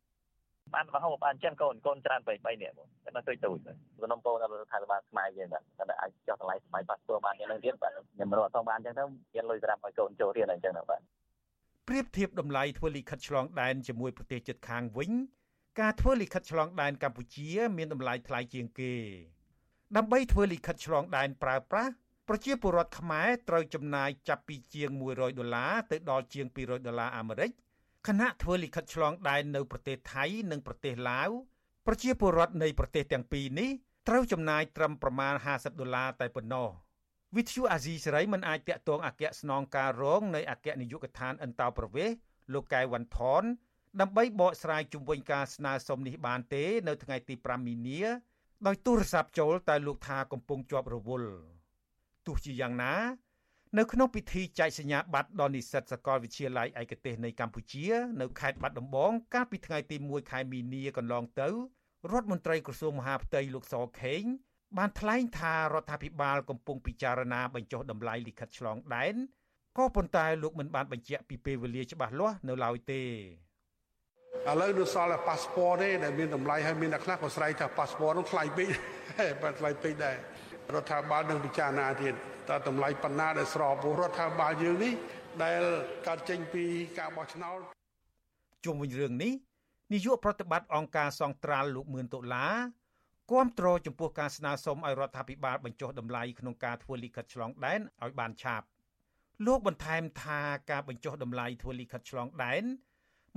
[0.74, 9.04] បានរហូតបានចឹងកូនកូនច្រើនបី3នាក់បងតែមិនទុយទូចខ្ញុំពងថារដ្ឋាភិបាលខ្មែរយើងបាទតែអាចចុះតម្លៃស្បែកប៉ាសពតបានយ៉ាងនឹងទៀតបាទខ្ញុំរត់ទៅបានចឹងទៅ
[9.34, 11.00] មានលុយសម្រាប់ឲ្យកូនចូលរៀនអញ្ចឹងបាទ
[11.88, 15.12] ប្រៀបធៀបតម្លៃធ្វើលិខិតឆ្លងដែនជាមួយប្រទេសជិតខាងវិញ
[15.80, 18.94] ការធ្វើលិខិតឆ្លងដែនកម្ពុជា មានតម្លៃថ្លៃជាងគេ
[19.96, 21.92] ដើម្បីធ្វើលិខិតឆ្លងដែនប្រើប្រាស់
[22.28, 27.50] ប្រជាពលរដ្ឋខ្មែរត្រូវចំណាយចាប់ពីជាង100ដុល្លារទៅដល់ជាង200ដុល្លារអាមេរិក
[28.08, 31.30] ខណៈធ្វើលិខិតឆ្លងដែននៅប្រទេសថៃនិងប្រទេសឡាវ
[31.86, 33.70] ប្រជាពលរដ្ឋនៃប្រទេសទាំងពីរនេះ
[34.08, 36.68] ត្រូវចំណាយត្រឹមប្រមាណ50ដុល្លារតែប៉ុណ្ណោះ
[37.36, 42.16] វិទ្យុអាស៊ីសេរីមិនអាចតាក់ទងអគ្គស្នងការរងនៃអគ្គនាយកដ្ឋានអន្តោប្រវេសន៍
[42.52, 43.42] លោកកែវវ៉ាន់ថន
[44.00, 48.02] ដើម្បីបកស្រាយជុំវិញការស្នើសុំនេះបានទេ នៅថ្ងៃទី5មីនា
[48.66, 51.30] ដោយទូរស័ព្ទចូលតែលោកថាកំពុងជាប់រវល់
[52.26, 52.94] ទោះជាយ៉ាងណា
[53.78, 57.86] នៅក្នុងពិធីចែកសញ្ញាបត្រដល់និស្សិតសាកលវិទ្យាល័យឯកទេសនៃកម្ពុជា
[58.20, 64.22] នៅខេត្តបាត់ដំបង កាលពីថ្ងៃទី1ខែមីនាកន្លងទៅរដ្ឋមន្ត្រីក្រសួងមហាផ្ទៃលោកសខេង
[64.78, 69.14] បានថ្លែងថារដ្ឋាភិបាលកំពុងពិចារណាបញ្ចុះតម្លៃលិខិតឆ្លងដែន
[69.78, 73.02] ក៏ប៉ុន្តែលោកមិនបានបញ្ជាក់ពីពេលវេលាច្បាស់លាស់នៅឡើយទេ
[74.50, 78.68] ឥឡូវនៅសល់តែប៉ាសពតទេដែលមានតម្លៃហើយមានអ្នកខ្លះក៏ស្រែកថាប៉ាសពតនោះថ្លៃពេក
[79.42, 80.16] បាទថ្លៃពេកដែរ
[80.74, 82.14] រដ្ឋាភិបាលនឹងពិចារណាទៀត
[82.50, 84.92] តើតម្លៃប៉ុណ្ណាដែលស្របព្រោះរដ្ឋាភិបាលយើងនេះ
[85.44, 85.62] ដែល
[86.06, 86.64] កើតចេញពី
[86.98, 87.58] ការបោះឆ្នោត
[88.64, 89.32] ជុំវិញរឿងនេះ
[89.92, 92.54] នាយកប្រតិបត្តិអង្គការសង្ត្រាល់លោកមឿនដុល្លារ
[93.32, 98.66] គាំទ្រចំពោះការស្នើសុំឲ្យរដ្ឋាភិបាលបញ្ចុះតម្លៃក្នុងការធ្វើលិខិតឆ្លងដែនឲ្យបានឆាប់
[99.46, 102.62] លោកបន្ថែមថាការបញ្ចុះតម្លៃធ្វើលិខិតឆ្លងដែន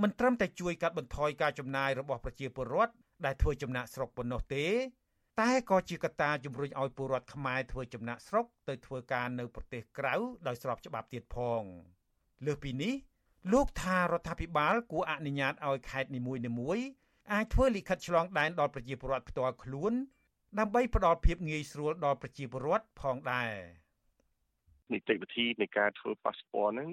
[0.02, 2.94] មិនត្រឹមតែជួយកាត់បន្ថយការចំណាយរបស់ប្រជាពលរដ្ឋ
[3.26, 4.66] ដែលធ្វើចំណាក់ស្រុកប៉ុណ្ណោះទេ
[5.42, 10.16] តែក៏ជាកត្តាជំរុញឲ្យពលរដ្ឋខ្មែរធ្វើចំណាក់ស្រុកទៅធ្វើការនៅប្រទេសក្រៅ
[10.48, 11.62] ដោយស្របច្បាប់ទៀតផង
[12.46, 12.94] លើសពីនេះ
[13.54, 16.22] លោកថារដ្ឋាភិបាលគួរអនុញ្ញាតឲ្យខេត្តនី
[16.60, 16.86] មួយៗ
[17.34, 19.94] អាចធ្វើលិខិតឆ្លងដែនដល់ប្រជាពលរដ្ឋផ្ទាល់ខ្លួន
[20.60, 23.52] ដើម្បីផ្ដល់ភាពងាយស្រួលដល់ប្រជាពលរដ្ឋផងដែរ
[24.92, 26.90] នីតិវិធីនៃការធ្វើប៉ាសពតហ្នឹង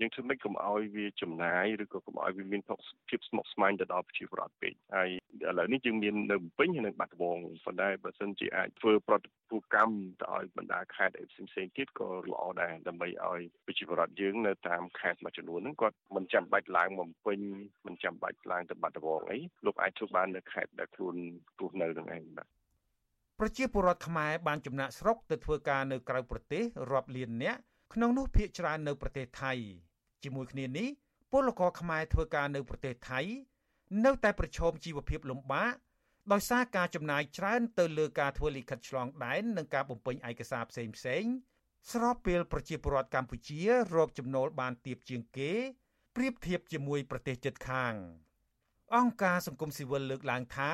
[0.00, 2.62] យើងធ្វើម៉េចកុំឲ្យវាចំណាយឬក៏កុំឲ្យវាមាន
[3.08, 5.08] ភាពស្មុគស្មាញទៅដល់ប្រជាពលរដ្ឋពេកហើយ
[5.48, 17.38] ឥឡូវនេះយើងមាននៅពេញហើយនៅបាត់ដំបងប៉ុន្តែបើសិនជាអាចធ្វើប្រតិពលកម្មទៅឲ្យបណ្ដាខេត្តផ្សេងផ្សេងទៀតក៏ល្អដែរដើម្បីឲ្យប្រជាពលរដ្ឋយើងនៅតាមខេត្តមួយចំនួនហ្នឹងគាត់មិនចាំបាច់ឡើងមកពេញ
[17.86, 21.14] មិនចាំបាច់ឡើងទៅបាត់ដំបងអីលោកអាចធ្វើបាននៅខេត្តដែលខ្លួន
[21.58, 22.48] ទោះនៅនឹងឯងបាទ
[23.40, 27.60] ប្រជាពលរដ្ឋខ្មែរបានចំណាក់ស្រុកទៅធ្វើការនៅក្រៅប្រទេសរាប់លាននាក់
[27.92, 29.52] ក្នុងនោះភាគច្រើននៅប្រទេសថៃ
[30.22, 30.88] ជាមួយគ្នានេះ
[31.32, 33.20] ពលករខ្មែរធ្វើការនៅប្រទេសថៃ
[34.04, 35.74] នៅតែប្រឈមជីវភាពលំបាក
[36.32, 41.24] ដោយសារការចំណាយច្រើនទៅលើការធ្វើលិខិតឆ្លងដែននិងការបំពេញឯកសារផ្សេងផ្សេង
[41.92, 43.60] ស្របពេលប្រជាពលរដ្ឋកម្ពុជា
[43.94, 45.52] រកចំណូលបានទាបជាងគេ
[46.16, 47.94] ប្រៀបធៀបជាមួយប្រទេសជិតខាង
[48.94, 50.72] អង្គការសង្គមស៊ីវិលលើកឡើងថា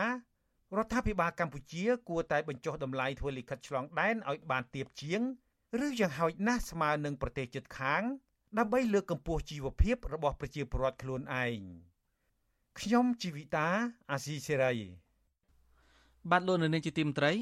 [0.76, 5.22] រដ្ឋាភិបាលកម្ពុជាគួរតែបញ្ចុះតម្លៃធ្វើលិខិតឆ្លងដែនឲ្យបានទាបជាង
[5.78, 8.02] ឬយ៉ាងហោចណាស់ស្មើនឹងប្រទេសជិតខាង
[8.58, 11.60] ដើម្បីលើកកម្ពស់ជីវភាពរបស់ប្រជាពលរដ្ឋខ្លួនឯង
[12.80, 13.68] ខ្ញុំជីវិតា
[14.10, 14.74] អាស៊ីសេរី
[16.30, 17.32] បាទលោកនៅនាងជាទីមត្រី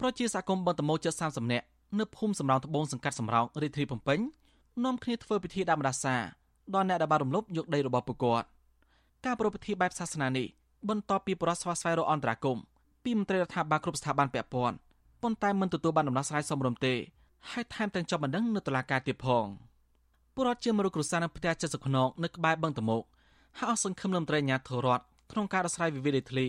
[0.00, 1.66] ប្រជាសហគមន៍បន្តមោជិត30នាក់
[1.98, 4.18] នៅភូមិសំរោងត្បូងសង្កាត់សំរោងរាជធានីភ្នំពេញ
[4.84, 6.16] នាំគ្នាធ្វើពិធីដាក់ម្ដាសា
[6.74, 8.46] ដល់អ្នកដែលបានរំលោភយកដីរបស់ពួកគាត់
[9.24, 10.46] ការប្រពៃពិធីបែបសាសនានេះ
[10.88, 12.58] បន្ទាប់ពីបរិសុទ្ធស្វាស្វែងរកអន្តរាគម
[13.04, 14.76] ពីមន្ត្រីរដ្ឋាភិបាលគ្រប់ស្ថាប័នពាក់ព័ន្ធ
[15.22, 16.94] ប៉ុន្តែមិនទទួលបានដំណោះស្រាយសមរម្យទេ
[17.50, 19.46] ហើយថែមទាំងជាប់បណ្ដឹងនៅតុលាការទៀតផង
[20.34, 23.02] ពលរដ្ឋជាមរុគ្រួសារនៅផ្ទះចិត្តសុខ្នងនៅក្បែរបឹងតមោក
[23.58, 26.46] ហើយអស់សង្ឃឹមលំត្រីអាញាធរដ្ឋក្នុងការដោះស្រាយវិវាទដីធ្លី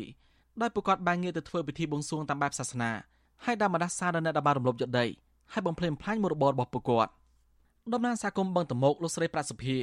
[0.62, 2.92] ដោយប្រកាសបានងារទៅធ្វើពិធីបួងសួងតាមបែបសាសនា
[3.46, 5.06] ហើយដាក់ម្ដាសាដល់អ្នកដែលបានរំលោភយកដី
[5.54, 7.12] ហើយបំផ្លិចបំផ្លាញមុខរបររបស់ពួកគាត់
[7.94, 9.78] ដំណាងសហគមន៍បឹងតមោកលោកស្រីប្រាសុភា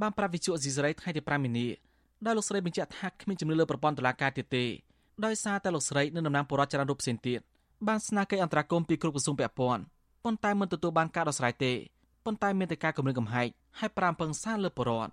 [0.00, 1.66] បានប្រាប់វិទ្យុអេស៊ីសរ៉ៃថ្ងៃទី5មីនា
[2.26, 4.64] ដោយលោកស្រីបញ្ជាក់ថាគ្មានជំនឿលើប្រព័ន្ធតុលាការទៀតទេ
[5.24, 7.40] ដោយសារតែលោកស្រីនិងតំណាងពលរដ្ឋច្រើនរូបផ្សេងទៀត
[7.88, 9.82] បានស្នើកិច្ចអន្តរាគមន៍ពីគ្រប់ក្រសួងពាក់ព័ន្ធ
[10.28, 11.72] ប៉ុន្តែមិនទទួលបានការដោះស្រាយទេ
[12.24, 13.48] ប៉ុន្តែមានតែការគម្រាមកំហែង
[13.78, 15.12] ហើយប្រាំពឹងសារលើពលរដ្ឋ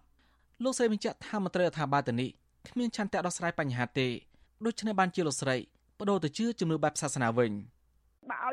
[0.63, 2.29] លោកស្រីបញ្ជាក់ថាមន្ត្រីរដ្ឋាភិបាលទៅនេះ
[2.67, 4.07] គ្មានឆន្ទៈដោះស្រាយបញ្ហាទេ
[4.65, 5.55] ដូច្នេះបានជាលោកស្រី
[5.99, 7.74] បដូរទៅជឿជំនឿបែបសាសនាវិញ។បើ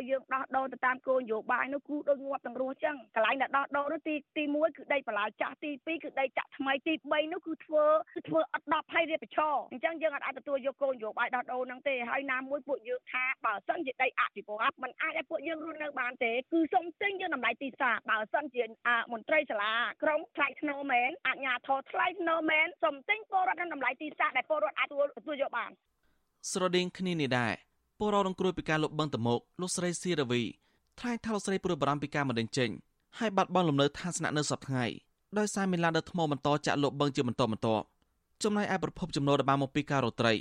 [0.02, 7.84] ឲ្យយើងដោះដូរទៅតាមគោលនយោបាយនោះគឺដូចងាប់ទាំងរស់ចឹងកន្លែងដែលដោះដូរនោះទីទី1គឺដីបន្លាចាស់ទី2គឺដីចាក់ថ្មីទី3នោះគឺធ្វើ
[8.14, 18.64] គឺធ្វើអត់10ហើយរៀបប្រឈរអញ្ចឹងយើងអាចទទួលយកគោលនយោបាយដោះដូរហ្នឹងទេហើយណាមួយពួកយើងថាបើសិនជាដីអភិវឌ្ឍมันអាចឲ្យពួកយើងរស់នៅបានទេគឺសុំទិញយើងតម្លៃទីផ្សារបើសិនជា
[19.12, 19.72] មន្ត្រីសាលា
[20.02, 25.70] ក្រុមថ្លៃធ្នូមែនអញ្ញាធរថ្លៃធ្នូមែនសុំទិញពលរដ្ឋនឹងតម្លៃទីផ្សារដែលពលរដ្ឋអាចទទួលយកបាន
[26.50, 27.54] ស្រដៀងគ្នានេះដែរ
[28.02, 30.42] ពលរដ្ឋរងគ្រោះពីការលុបបង្កតមកលោកស្រីសៀរវី
[30.98, 32.70] ថ្លែងថាលោកស្រីព្រួយបារម្ភពីការមិនដេញចេញ
[33.18, 34.84] ហើយបាត់បង់លំនៅឋានស្នាក់នៅសពថ្ងៃ
[35.38, 37.84] ដោយសារមានឡានដឹកថ្មបន្តចាក់លុបបង្កជាបន្តបន្ទាប់
[38.42, 40.32] ចំណែកឯប្រភពចំណូលដែលបានមកពីការរកត្រី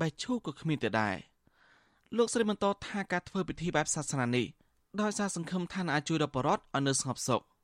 [0.00, 1.14] បេះឈូក៏គ្មានទេដែរ
[2.16, 4.46] លោកស្រីបន្តថាការធ្វើពិធីបែបសាសនានេះ
[5.00, 7.57] ដោយសារសង្ឃឹមថាអាចជួយដល់ប្រជាពលរដ្ឋឲ្យនៅស្ងប់សុខពួក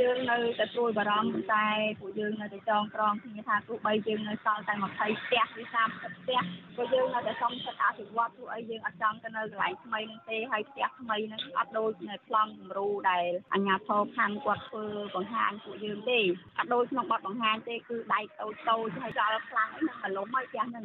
[0.00, 1.66] យើងនៅតែព្រួយបារម្ភតែ
[2.00, 6.40] ពួកយើងនៅតែចងក្រងគ្នាថាទោះបីយើងនៅសល់តែ20ផ្ទះឬ30ផ្ទះ
[6.76, 14.84] ក៏យើងនៅតែសុំសិទ្ធិអភិវឌ្ឍទោះអីយើងអត់ចង់ទៅនៅកន្លែងថ្មីនឹងទេហើយផ្ទះថ្មីនឹងអត់ដូចនៅប្លង់គំរូដែលអាជ្ញាធរខាងគាត់ធ្វើ
[15.14, 16.18] បង្ហាញពួកយើងទេ
[16.58, 20.84] អត់ដូចក្នុងបទបង្ហាញទេគឺដៃតូចតូចហើយចោលខ្លាំងអីនឹងបលំហើយផ្ទះនឹង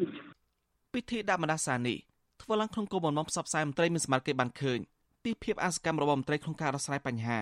[0.94, 1.98] ពិធីដាក់មដាសានេះ
[2.42, 4.80] ធ្វើឡើងក្នុងគោលបំណងផ្សព្វផ្សាយមន្ត្រីមានសមត្ថកិច្ចបានឃើញ
[5.24, 7.40] ពីភាពអសកម្មរបស់មន្ត្រីក្នុងការដោះស្រាយបញ្ហា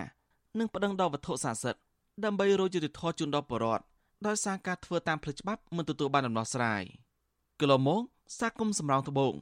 [0.58, 1.80] និងប្តឹងដល់វត្ថុស័ក្តិសិទ្ធិ
[2.24, 3.84] ដើម្បីរកយុត្តិធម៌ជូនដល់ប្រជាពលរដ្ឋ
[4.26, 6.82] ដោយសារការធ្វើតាមផ្លូវច្បាប់មិនទទួលបានដំណោះស្រាយ
[7.60, 8.02] កន្លងមក
[8.40, 9.34] សាគមសម្រងត្បូង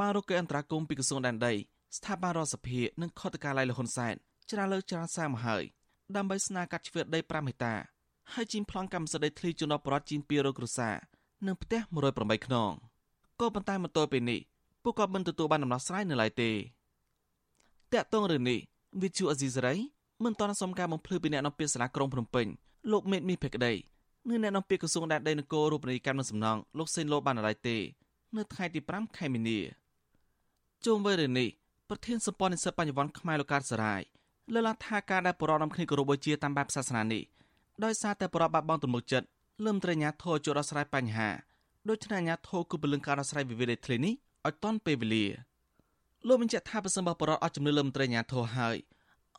[0.00, 1.54] បានរកកិច្ចអន្តរាគមន៍ពីក្រសួងដែនដី
[1.96, 4.14] ស្ថាប័នរដ្ឋសភានិងខុទ្ទកាល័យលហ៊ុនសែន
[4.50, 5.62] ច្រាលើកច្រានសារមកហើយ
[6.16, 7.74] ដើម្បីស្នើកាត់ជ្រឿដី5ហិកតា
[8.34, 10.96] ហើយជីមប្លង់កម្មសិទ្ធិដីធ្លីជូនដល់ប្រជាជីន200គ្រួសារ
[11.46, 11.80] និងផ្ទះ
[12.14, 12.72] 108ខ្នង
[13.40, 14.40] ក៏ប៉ុន្តែមកទល់ពេលនេះ
[14.82, 16.50] ពួកគាត់មិនទទួលបានដំណោះស្រាយនៅឡើយទេ
[17.92, 18.58] តាក់ទងរឿងនេះ
[19.02, 19.74] វិទ្យុអេស៊ីសរ៉ៃ
[20.24, 22.46] មិនទាន់សុំការបំភ្លឺពីអ្នកនាំពាក្យសាលាក្រុងភ្នំពេញ
[22.92, 23.72] លោកមេតមីភក្តី
[24.28, 27.76] និងអ្នកនាំពាក្យក្រសួងដែនដីនគររូបនីយកម្មនិងសំណង់លោកសេនឡូបានឡើយទេ
[28.36, 29.58] នៅថ្ងៃទី5ខែមីនា
[30.84, 31.48] ជុំវិញរឿងនេះ
[31.88, 34.02] ប្រធានសម្ព័ន្ធនិស្សិតបញ្ញវន្តខ្មែរលោកកើតសរាយ
[34.52, 37.22] លើកឡើងថាការដែលបរិបទនាំគ្នាគោរពបូជាតាមបែបសាសនានេះ
[37.84, 39.26] ដោយសារតែបរិបទបាត់បង់ទំនុកចិត្ត
[39.64, 41.28] លឹមត្រញ្ញាធរចូលដោះស្រាយបញ្ហា
[41.88, 44.14] ដូច្នេះអាញាធរគឺពលឹងការដោះស្រាយវិវាទដីធ្លីនេះ
[44.46, 45.24] ឲ្យតាន់ពេលវេលា
[46.26, 48.76] លោកបញ្ជាក់ថាប្រសិនបើបរិបទអត់ជំនឿលឹមត្រញ្ញាធរហើយ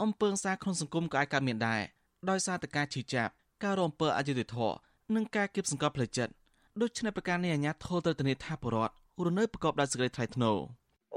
[0.03, 1.81] អំពើសារក្នុងសង្គមក៏អាចកើតមានដែរ
[2.29, 3.31] ដោយសារតែការឈឺចាប់
[3.63, 4.75] ការរំពើអយុត្តិធម៌
[5.15, 6.33] និងការគៀបសង្កត់ផ្លូវចិត្ត
[6.81, 8.93] ដូច្នេះប្រការនេះអាញាធរត្រូវធានាថាបរដ្ឋ
[9.25, 10.57] រនៅប្រកបដោយសេចក្តីថ្លៃថ្នូរ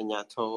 [0.00, 0.54] អាជ្ញាធរ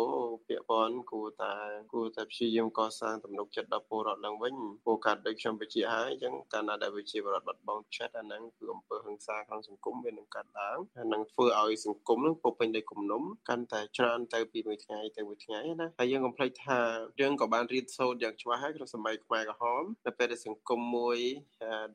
[0.48, 1.54] ពាក់ព័ន្ធគួរតែ
[1.94, 16.80] គួរតែព្យាយាមកសាងទំនុកចិត្តដល់ពលរដ្ឋឡើងវិញព្រោះកាត់ដូចខ្ញុំបញ្ជាក់ហើយអញ្ចឹងកាលណាដែលវិជាពលរដ្ឋបាត់បង់ចិត្តអាហ្នឹងគឺអំពើហិង្សាក្នុងសង្គមវានឹងកើតឡើងហើយនឹងធ្វើឲ្យសង្គមនឹងពោពេញដោយគំនុំកាន់តែច្រើនទៅពីមួយថ្ងៃទៅមួយថ្ងៃណាហើយយើងកុំភ្លេចថា
[17.22, 21.18] យើងក៏បានរៀនសូត្រយ៉ាងច្បាស់ហើយក្នុងសម័យខ្មែរក្រហមនៅពេលដែលសង្គមមួយ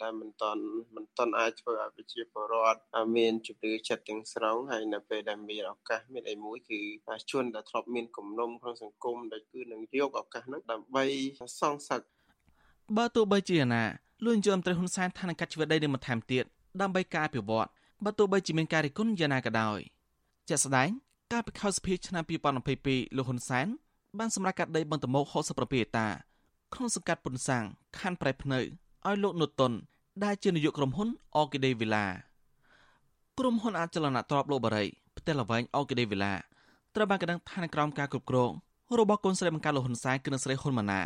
[0.03, 0.64] ដែលមិនតន់
[0.96, 2.80] មិនតន់អាចធ្វើឲ្យប្រជាពលរដ្ឋ
[3.16, 6.80] មានជំនឿចិត្តទាំងស្រុងហើយនៅពេលដែលមានឱកាសមានអីមួយគឺ
[7.30, 11.05] ជួនដែលធ្លាប់មានគំនុំក្នុងសង្គមដែលគឺនឹងយកឱកាសហ្នឹងដើម្បី
[11.61, 12.01] សងសឹក
[12.97, 13.82] បើទោះបីជាណា
[14.24, 16.45] លួនយមត្រីហ៊ុនសែនថានឹងកាត់ជីវិតដីនេះបន្ថែមទៀត
[16.80, 17.68] ដើម្បីការអភិវឌ្ឍ
[18.05, 19.78] បើទោះបីជាមានការរិះគន់យ៉ាងណាក៏ដោយ
[20.49, 20.89] ជាក់ស្ដែង
[21.32, 22.24] កាលពីខែសភាឆ្នាំ
[22.70, 23.66] 2022លោកហ៊ុនសែន
[24.18, 26.07] បានសម្រេចកាត់ដីបឹងតមោក67ហិកតា
[26.74, 27.64] ក្នុងសង្កាត់ពុនសាំង
[27.99, 29.72] ខណ្ឌប្រៃភ្នៅឲ្យលោកនុតុន
[30.24, 32.07] ដែលជានាយកក្រុមហ៊ុនអគីដេវីឡា
[33.39, 34.84] ក្រុមហ៊ុនអចលនទ្រព្យលោកបារី
[35.18, 36.34] ផ្ទះល្វែងអគីដេវីឡា
[36.99, 38.51] ត្រូវបានក្តាំងឋានក្រោមការគ្រប់គ្រង
[38.99, 41.01] របស់កូនស្រីបង្ការលោកហ៊ុនសែនគឺអ្នកស្រីហ៊ុនម៉ាណា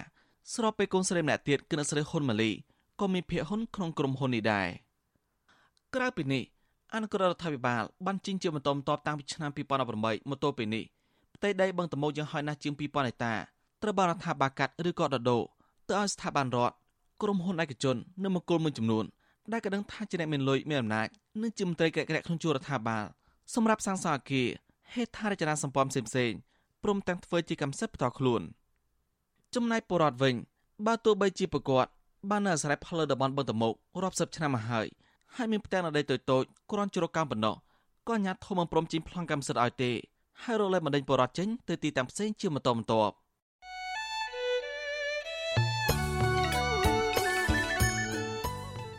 [0.54, 2.50] ស្របពេលកូនស្រីម្នាក់ទៀតគឺអ្នកស្រីហ៊ុនម៉ាលី
[3.00, 4.68] ក៏មានភាគហ៊ុនក្នុងក្រុមហ៊ុននេះដែរ
[5.94, 6.42] ក្រៅពីនេះ
[6.94, 9.50] អនុក្ររដ្ឋាភិបាលបានជិញ្ជាបន្តបន្ទាប់តាំងពីឆ្នាំ
[9.90, 10.84] 2018មកទល់ពេលនេះ
[11.36, 13.34] ផ្ទៃដីបឹងតមោកយ៉ាងហោចណាស់ជាង2000ហិកតា
[13.82, 15.42] ត្រូវបានរដ្ឋាភិបាលកាត់ឬក៏ដដូរ
[15.88, 16.74] ទៅឲ្យស្ថាប័នរដ្ឋ
[17.22, 19.04] ក្រុមហ៊ុនឯកជននិងមង្គលមួយចំនួន
[19.52, 21.08] ដែលក៏ដឹងថាជាអ្នកមានលុយមានអំណាច
[21.42, 23.04] និងជាមន្ត្រីក្រាក់ក្រាក់ក្នុងជួររដ្ឋាភិបាល
[23.54, 24.48] សម្រាប់សាងសង់អគារ
[24.94, 26.38] ហេដ្ឋារចនាសម្ព័ន្ធផ្សេងៗ
[26.82, 28.42] ព្រមទាំងធ្វើជាកម្មសិទ្ធិផ្ទាល់ខ្លួន
[29.54, 30.34] ចំណែកពលរដ្ឋវិញ
[30.86, 31.86] បើទោះបីជាប្រកប
[32.30, 34.86] បាននៅអាស្រ័យផលលើតំបន់បឹងតមោករាប់សិបឆ្នាំមកហើយ
[35.36, 37.54] ហើយមានផ្ទះនៅដីតូចតូចគ្រាន់ជ្រកកម្មប៉ុណ្ណោះ
[38.08, 39.90] ក៏អាញាធមមិនព្រមចេញប្លង់កម្មសិទ្ធិឲ្យទេ
[40.42, 43.14] ហើយរកលែងបណ្ដេញពលរដ្ឋចេញទៅទីតាំងផ្សេងជាបន្តបន្ទាប់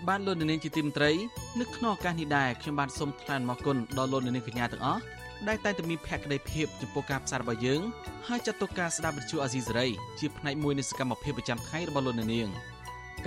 [0.07, 1.11] បានលោកនាងជាទីមន្ត្រី
[1.59, 5.01] នៅក្នុងឱកាសនេះដែរខ្ញុំបានសូមថ្លែងអំណរគុណដល់លោកនាងកញ្ញាទាំងអស់
[5.47, 7.81] ដែលតែងតែមានភក្ដីភាពចំពោះការផ្សាយរបស់យើង
[8.27, 9.87] ហើយចាត់ទុកការស្ដាប់វិទ្យុអាស៊ីសេរី
[10.19, 12.49] ជាផ្នែកមួយនៃសកម្មភាពប្រចាំថ្ងៃរបស់លោកនាង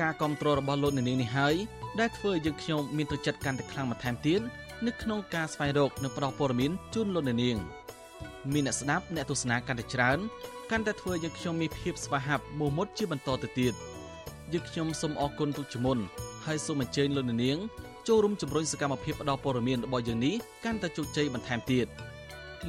[0.01, 1.55] ការគ្រប់គ្រងរបស់លោកនាងនេះហើយ
[2.01, 4.41] ដែលធ្វើឲ្យយើងខ្ញុំមានទឹកចិត្តកាន់តែខ្លាំងបន្ថែមទៀត
[4.87, 7.59] នៅក្នុងការស្វែងរកនិងផ្តល់ព័ត៌មានជូនលោកនាង
[8.53, 10.19] មានអ្នកស្ដាប់អ្នកទស្សនាកាន់តែច្រើន
[10.71, 13.75] កាន់តែធ្វើឲ្យយើងខ្ញុំមានភាពស្វាហាប់មោះមុតជាបន្តទៅទៀត
[14.53, 15.99] យើងខ្ញុំសូមអរគុណទុកជាមុន
[16.47, 17.59] ហើយសូមអញ្ជើញលោកនាង
[18.09, 21.87] ចូលរួមជំរុញសកម្មភាពផ្តល់ព័ត៌មានរបស់យើងនេះកាន់តែជោគជ័យបន្ថែមទៀត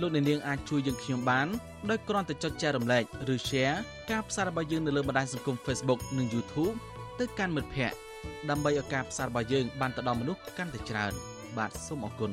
[0.01, 1.47] លោកអ្នកនាងអាចជួយយើងខ្ញុំបាន
[1.89, 3.77] ដោយគ្រាន់តែចុចចែករំលែកឬ Share
[4.11, 6.75] ការផ្សាយរបស់យើងនៅលើបណ្ដាញសង្គម Facebook និង YouTube
[7.19, 7.97] ទៅកាន់មិត្តភ័ក្តិ
[8.49, 11.13] ដើម្បីឲ្យការផ្សាយរបស់យើងបានទៅដល់មនុស្សកាន់តែច្រើន
[11.57, 12.31] បាទសូមអរគុណ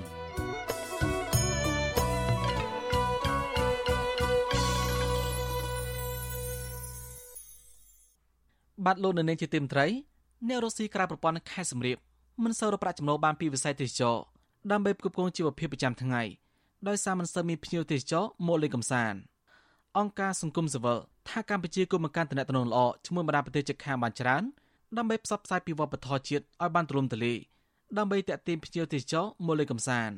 [8.85, 9.87] បាទលោកនៅនាងជាទីមត្រី
[10.49, 11.99] អ្នករុស្ស៊ីក្រៅប្រព័ន្ធខេត្តសំរៀប
[12.45, 14.17] មិនសូវរកប្រាក់ចំណូលបានពីវិស័យទេសចរ
[14.71, 16.23] ដើម្បីផ្គប់ផ្គង់ជីវភាពប្រចាំថ្ងៃ
[16.89, 19.19] ដោយសារមិនសូវមានភ្ញៀវទេសចរមកលេងកម្សាន្ត
[19.99, 24.43] អង្គការសង្គមស៊ីវិលថាកម្ពុជាគួរបង្កើនតំណែងល្អជាមួយបណ្ដាប្រទេសជិតខាងបានច្រើន
[24.97, 27.39] ដើម្បីផ្សព្វផ្សាយពីវប្បធម៌ជាតិឲ្យបានទូលំទូលាយ
[27.99, 30.17] ដើម្បីទាក់ទាញភ្ញៀវទេសចរមកលេងកម្សាន្ត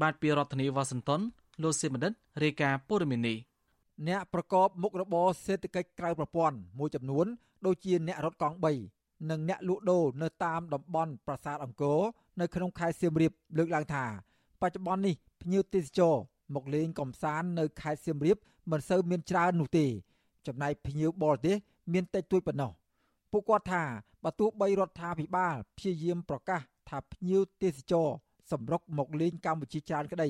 [0.00, 1.20] បាទពីរដ្ឋធានីវ៉ាស៊ីនតោន
[1.62, 2.12] លោកសេបណ្ឌិត
[2.42, 3.36] រាយការណ៍ព័ត៌មាននេះ
[4.08, 7.26] អ្នកប្រកបមុខរបរសេដ្ឋកិច្ចក្រៅប្រព័ន្ធមួយចំនួន
[7.66, 8.56] ដូចជាអ្នករត់កង់
[8.92, 12.00] 3និងអ្នកលក់ដូរនៅតាមតំបន់ប្រាសាទអង្គរ
[12.40, 14.04] នៅក្នុងខេត្តសៀមរាបលើកឡើងថា
[14.60, 16.16] បច្ចុប្បន្ននេះ ភ្ញៀវទេសចរ
[16.54, 18.36] មកលេងកំសាន្តនៅខេត្តសៀមរាប
[18.70, 19.86] មិនសូវមានច្រើននោះទេ
[20.46, 21.56] ចំណែកភ្ញៀវបរទេស
[21.92, 22.72] មានតិចតួចប៉ុណ្ណោះ
[23.32, 23.82] ពួកគាត់ថា
[24.24, 28.08] បើទោះបីរដ្ឋាភិបាលព្យាយាមប្រកាសថាភ្ញៀវទេសចរ
[28.50, 30.28] សម្រុកមកលេងកម្ពុជាច្រើនក្តី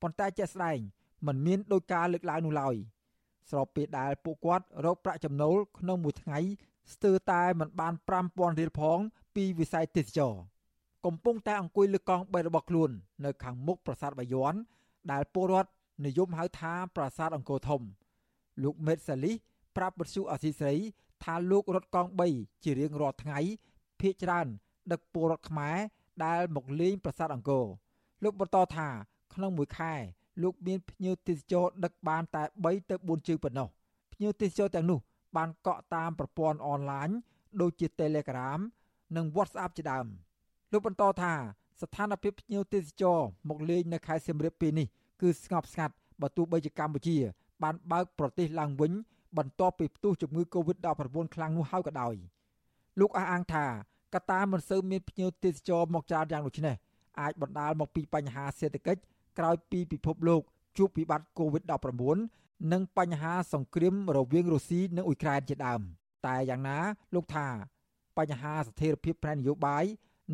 [0.00, 0.78] ប៉ុន្តែជាក់ស្ដែង
[1.26, 2.74] มันមានដោយការលើកឡើងនោះឡើយ
[3.50, 6.38] ស្របពេលដែលពួកគាត់រកប្រាក់ចំណូលក្នុងមួយថ្ងៃ
[6.92, 7.94] ស្ទើរតែមិនបាន
[8.26, 8.98] 5000រៀលផង
[9.34, 10.34] ពីវិស័យទេសចរ
[11.04, 12.90] កំពុងតែអង្គុយលើកង់បីរបស់ខ្លួន
[13.24, 14.54] នៅខាងមុខប្រាសាទបាយ័ន
[15.12, 15.70] ដែលពលរដ្ឋ
[16.06, 17.80] និយមហៅថាប្រាសាទអង្គរធំ
[18.62, 19.32] លោកមេតសាលី
[19.76, 20.74] ប្រាប់បទសុអសីស្រី
[21.24, 23.38] ថាលោករត់កង់3ជារៀងរាល់ថ្ងៃ
[24.00, 24.46] ភ ieck ច្រើន
[24.92, 25.76] ដឹកពលរដ្ឋខ្មែរ
[26.24, 27.66] ដែលមកលេងប្រាសាទអង្គរ
[28.24, 28.88] លោកបន្តថា
[29.34, 29.94] ក្នុងមួយខែ
[30.42, 33.68] លោកមានភ្ញៀវទេសចរដឹកបានតែ3ទៅ4ជើងប៉ុណ្ណោះ
[34.12, 34.98] ភ្ញៀវទេសចរទាំងនោះ
[35.36, 37.08] បានកក់តាមប្រព័ន្ធអនឡាញ
[37.60, 38.60] ដូចជា Telegram
[39.16, 40.06] និង WhatsApp ជាដើម
[40.74, 41.32] លោកបន្តថា
[41.80, 43.18] ស្ថានភាពភ្ញៀវទេសចរ
[43.48, 44.86] មកលេងនៅខេត្តសៀមរាបពេលនេះ
[45.20, 47.16] គឺស្ងប់ស្ងាត់បើទោះបីជាកម្ពុជា
[47.62, 48.92] បានបើកប្រទេសឡើងវិញ
[49.38, 52.14] បន្ទាប់ពីផ្ទុះជំងឺ Covid-19 ខ្លាំងនោះហើយក៏ដោយ
[53.00, 53.64] លោកអះអាងថា
[54.14, 56.76] កត្តាមិនសូវមានភ្ញៀវទេសចរមកច្រើនយ៉ាងដូចនេះ
[57.20, 59.00] អាចបណ្ដាលមកពីបញ្ហាសេដ្ឋកិច្ច
[59.38, 60.42] ក្រោយពីពិភពលោក
[60.78, 62.18] ជួបវិបត្តិ Covid-19
[62.72, 65.80] និងបញ្ហាសង្គ្រាមរវាងរុស្ស៊ីនិងអ៊ុយក្រែនជាដើម
[66.26, 66.78] តែយ៉ាងណា
[67.14, 67.46] លោកថា
[68.18, 69.84] បញ្ហាស្ថិរភាពផ្នែកនយោបាយ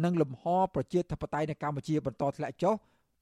[0.04, 0.42] និងលំហ
[0.74, 2.74] ប្រជាធិបតេយ្យនៅកម្ពុជាបន្តធ្លាក់ចុះ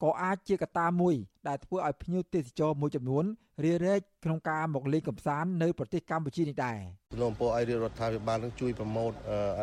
[0.03, 1.15] ក៏អាចជាកត្តាមួយ
[1.47, 3.25] ដែលធ្វើឲ្យភ្ញៀវទេសចរមួយចំនួន
[3.65, 6.79] រារែកក្នុងការមកលេងកម្សាន្តនៅប្រទេសកម្ពុជានេះដែរ
[7.11, 9.15] ជំនុំពោឲ្យរាជរដ្ឋាភិបាលនឹងជួយប្រម៉ូទឲ្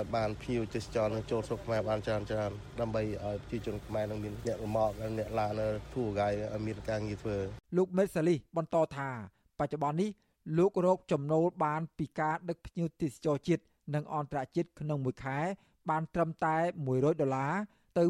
[0.05, 5.61] យបានភ្ញៀវទេសចរនឹងចូលស្រុកខ្មែរបានច្រើនច្រើនដើម្បីឲ្យប្រជាជនខ្មែរនឹងមានអ្នករមកនិងអ្នកឡាន
[5.95, 7.37] ធូរហ្គាយឲ្យមានការងារធ្វើ
[7.77, 9.09] លោកមេតសាលីបន្តថា
[9.59, 10.11] បច្ចុប្បន្ននេះ
[10.59, 13.63] លោករកចំណូលបានពីការដឹកភ្ញៀវទេសចរជាតិ
[13.95, 15.39] និងអន្តរជាតិក្នុងមួយខែ
[15.91, 17.55] បានត្រឹមតែ100ដុល្លារ
[17.99, 18.05] ទៅ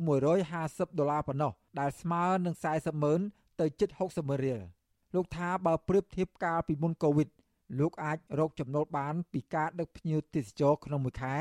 [0.47, 3.21] 150ដុល្លារប៉ុណ្ណោះដែលស្មើនឹង40ម៉ឺន
[3.61, 4.61] ទៅជិត60ម៉ឺនរៀល
[5.15, 7.29] លោកថាបើប្រៀបធៀបកាលពីមុនកូវីដ
[7.81, 11.35] លោកអាចរកចំណូលបានពីការដឹកភ្ញៀវទេសចរក្នុងមួយខែ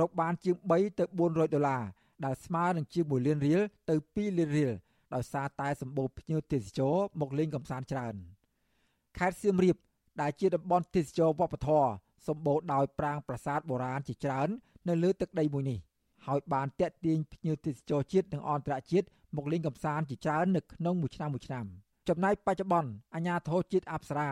[0.00, 1.82] រកបានជាង3ទៅ400ដុល្លារ
[2.24, 4.72] ដែលស្មើនឹងជាង1លានរៀលទៅ2លានរៀល
[5.14, 8.14] ដោយសារតែសម្បូរភ្ញៀវទេសចរមកលេងកម្សាន្តច្រើន
[9.18, 9.76] ខេត្តសៀមរាប
[10.20, 11.90] ដែលជាតំបន់ទេសចរវប្បធម៌
[12.28, 14.48] សម្បូរដោយប្រាង្គប្រាសាទបុរាណជាច្រើន
[14.88, 15.78] នៅលើទឹកដីមួយនេះ
[16.26, 19.06] ហើយបានតាក់ទាញភ្ញៀវទេសចរជាតិនិងអន្តរជាតិ
[19.36, 21.64] មកលេងកម្សាន្តជាច្រើននៅក្នុងមួយឆ្នាំមួយឆ្នាំ
[22.08, 24.30] ចំណែកបច្ចុប្បន្នអាជ្ញាធរជាតិអប្សរា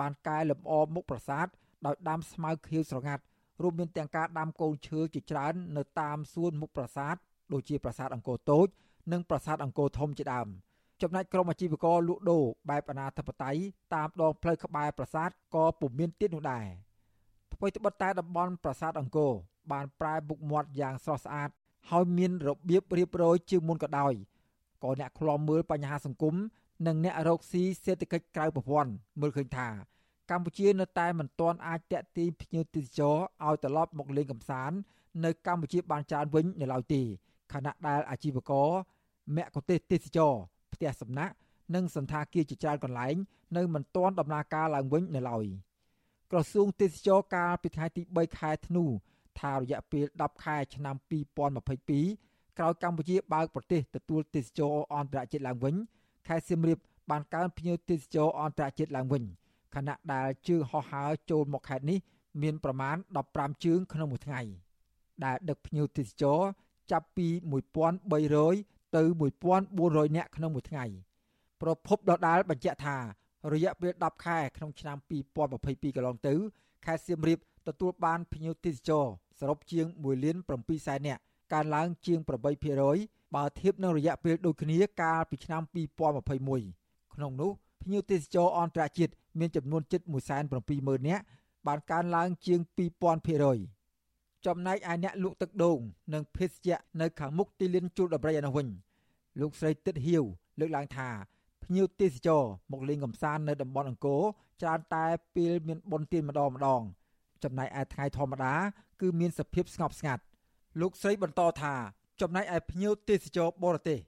[0.00, 1.46] បានកែលម្អមុខប្រាសាទ
[1.86, 3.22] ដោយដាំស្មៅខៀវស្រងាត់
[3.62, 7.16] រួមមានទាំងការដាំកូនឈើជាច្រើននៅតាមសួនមុខប្រាសាទ
[7.52, 8.66] ដូចជាប្រាសាទអង្គរតូច
[9.12, 10.48] និងប្រាសាទអង្គរធំជាដើម
[11.02, 13.60] ចំណែកក្រុមអាជីវករលក់ដូរបែបអនាធិបតេយ្យ
[13.94, 16.66] តាមដងផ្លូវក្បែរប្រាសាទក៏ពុំមានទៀតនោះដែរ
[17.60, 19.32] អ្វីត្បិតតែតំបន់ប្រាសាទអង្គរ
[19.72, 21.50] បានប្រែមុខមាត់យ៉ាងស្រស់ស្អាត
[21.90, 24.14] ហើយមានរបៀបរៀបរយជាងមុនក៏ដោយ
[24.84, 26.34] ក៏អ្នកខ្លាំមើលបញ្ហាសង្គម
[26.86, 29.68] និងអ្នករកស៊ីសេដ្ឋកិច្ចក្រៅប្រព័ន្ធមើលឃើញថា
[30.30, 34.76] កម្ពុជានៅតែមិនទាន់អាចតាក់ទាញភ្ញៀវទេសចរឲ្យត្រឡប់មកលេងកម្សាន្ត
[35.24, 37.02] នៅកម្ពុជាបានច្រើនវិញនៅឡើយទេ
[37.52, 38.68] ខណៈដែលអាជីវករ
[39.36, 40.34] មគ្គុទេសទេសចរ
[40.72, 41.34] ផ្ទះសំណាក់
[41.74, 43.14] និងសន្តាគារជាច្រើនកន្លែង
[43.56, 45.46] នៅមិនទាន់ដំណើរការឡើងវិញនៅឡើយ
[46.32, 48.84] ក្រសួងទេសចរកាលពីថ្ងៃទី3ខែធ្នូ
[49.40, 50.96] ថារយៈពេល10ខែឆ្នាំ
[51.76, 55.74] 2022ក្រោយកម្ពុជាបើកប្រទេសទទួលទេសចរអន្តរជាតិឡើងវិញ
[56.28, 56.78] ខេត្តសៀមរាប
[57.10, 59.24] បានកើនភ្ញៀវទេសចរអន្តរជាតិឡើងវិញ
[59.74, 61.98] ខណៈដែលជើងហោះហើរចូលមកខេត្តនេះ
[62.42, 62.96] មានប្រមាណ
[63.30, 64.40] 15ជើងក្នុងមួយថ្ងៃ
[65.24, 66.40] ដែលដឹកភ្ញៀវទេសចរ
[66.92, 67.26] ចាប់ពី
[67.90, 69.02] 1300ទៅ
[69.60, 70.84] 1400នាក់ក្នុងមួយថ្ងៃ
[71.62, 72.96] ប្រភពដដាលបញ្ជាក់ថា
[73.52, 74.96] រយៈពេល10ខែក្នុងឆ្នាំ
[75.46, 76.34] 2022កន្លងទៅ
[76.84, 77.38] ខេត្តសៀមរាប
[77.68, 79.06] ទទួលបានភ្ញៀវទេសចរ
[79.38, 81.20] សរុបជាង1លាន7សែននាក់
[81.52, 82.18] កើនឡើងជាង
[82.76, 85.62] 8%បើធៀបនឹងរយៈពេលដូចគ្នាកាលពីឆ្នាំ
[86.38, 87.50] 2021ក្នុងនោះ
[87.82, 90.00] ភ្ញៀវទេសចរអន្តរជាតិមានចំនួនជិត
[90.54, 91.24] 170,000នាក់
[91.66, 92.60] បានកើនឡើងជាង
[93.52, 95.78] 2000%ចំណែកឯអ្នកលក់ទឹកដូង
[96.14, 98.68] និងភេសជ្ជៈនៅខាងមុខទីលានជួលដំរីឯនោះវិញ
[99.40, 100.24] លោកស្រីទឹកហ៊ាវ
[100.60, 101.08] លើកឡើងថា
[101.70, 102.42] ភ្ញៀវទេសចរ
[102.72, 104.22] មកលេងកំសាន្តនៅតំបន់អង្គរ
[104.62, 105.04] ច្រើនតែ
[105.36, 106.82] ពេលមានបុណ្យទានម្ដងម្ដង
[107.44, 108.54] ចំណែកឯថ្ងៃធម្មតា
[109.00, 110.22] គឺមានសភាពស្ងប់ស្ងាត់
[110.80, 111.74] លោកស្រីបន្តថា
[112.20, 113.98] ចំណែកឯភ្ញៀវទេសចរបរទេស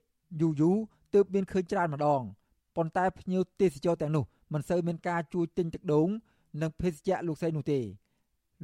[0.41, 0.77] យូរយូរ
[1.13, 2.21] ទើបមានឃើញច្រើនម្ដង
[2.75, 6.07] ប៉ុន្តែភ្ញៀវទេសចរទាំងនោះមិនសូវមានការជួយទិញទឹកដូង
[6.61, 7.79] និងភេសជ្ជៈលោកស្រីនោះទេ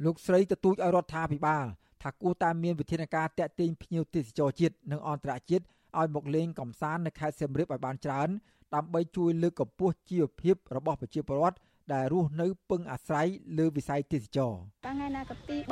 [0.04, 1.64] លោកស្រីទទូចឲ្យរដ្ឋាភិបាល
[2.02, 5.64] ថាគួរតែមានវិធានការតាក់ទាញភ្ញៀវទេសចរជាតិនិងអន្តរជាតិ
[5.98, 8.28] ឲ្យមកលេងកំសាន្តនៅខេត្តសៀមរាបឲ្យបានច្រើន
[8.74, 11.58] ដើម្បីជួយលើកកម្ពស់ជីវភាពរបស់ប្រជាពលរដ្ឋ
[11.94, 13.26] ដែលរស់នៅពឹងអាស្រ័យ
[13.58, 15.70] លើវិស័យទេសចរបងថ្ងៃណាក៏ទី30000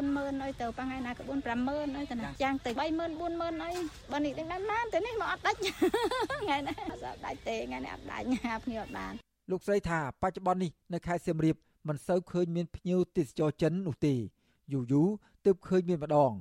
[0.00, 1.30] 40000អីទៅបងថ្ងៃណាក៏4
[1.68, 3.72] 50000អីទៅណាចាំងទៅ30000 40000អី
[4.12, 5.58] បើនេះដឹងណានទៅនេះមកអត់ដាច់
[6.42, 8.24] ថ្ងៃណាអត់ដាច់ទេថ្ងៃនេះអត់ដាច់
[8.64, 9.12] ភ្ញៀវអត់បាន
[9.50, 11.56] លោកស្រីថាបច្ចុប្បន្ននេះនៅខេត្តសៀមរាប
[11.88, 14.14] មិនសូវឃើញមានភ្ញៀវទេសចរចិននោះទេ
[14.72, 15.08] យូរយូរ
[15.46, 16.32] ទើបឃើញមានម្ដង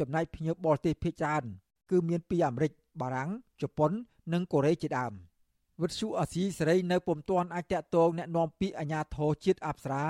[0.00, 1.44] ចំណែកភ្ញៀវបរទេសភាគច្រើន
[1.90, 3.30] គឺមានពីអាមេរិកបារាំង
[3.62, 3.90] ជប៉ុន
[4.32, 5.12] និងកូរ៉េជាដើម។
[5.81, 10.03] វិទ្យុអាស៊ីសេរីនៅពុំទាន់អាចតាក់ទងแนะនាំពាក្យអាជ្ញាធរជាតិអប្សរា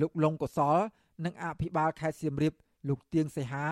[0.00, 0.76] លោកលងកុសល
[1.24, 2.54] និងអភិបាលខេត្តសៀមរាប
[2.88, 3.66] លោកទៀងសីហា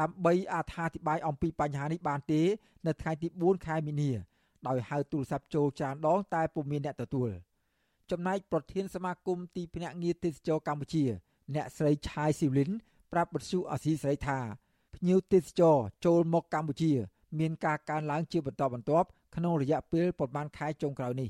[0.00, 2.42] ដើម្បីអត្ថាធិប្បាយអំពីបញ្ហានេះបានទេ
[2.86, 4.10] នៅថ្ងៃទី4ខែមីនា
[4.68, 7.30] ដោយហៅទូរស័ព្ទចូលច្រើនដងតែពុំមានអ្នកទទួល
[8.10, 11.04] ចំណែកប្រធានសមាគមទីភ្នាក់ងារទេសចរកម្ពុជា
[11.54, 12.70] អ្នកស្រីឆាយស៊ីវលិន
[13.12, 14.38] ប្រាប់បទសុអាស៊ីសេរីថា
[14.94, 16.92] ភ្ញៀវទេសចរចូលមកកម្ពុជា
[17.39, 21.29] មានការកើនឡើងជាបន្តបន្ទាប់ក្នុងរយៈពេលប្រមាណខែចុងក្រោយនេះ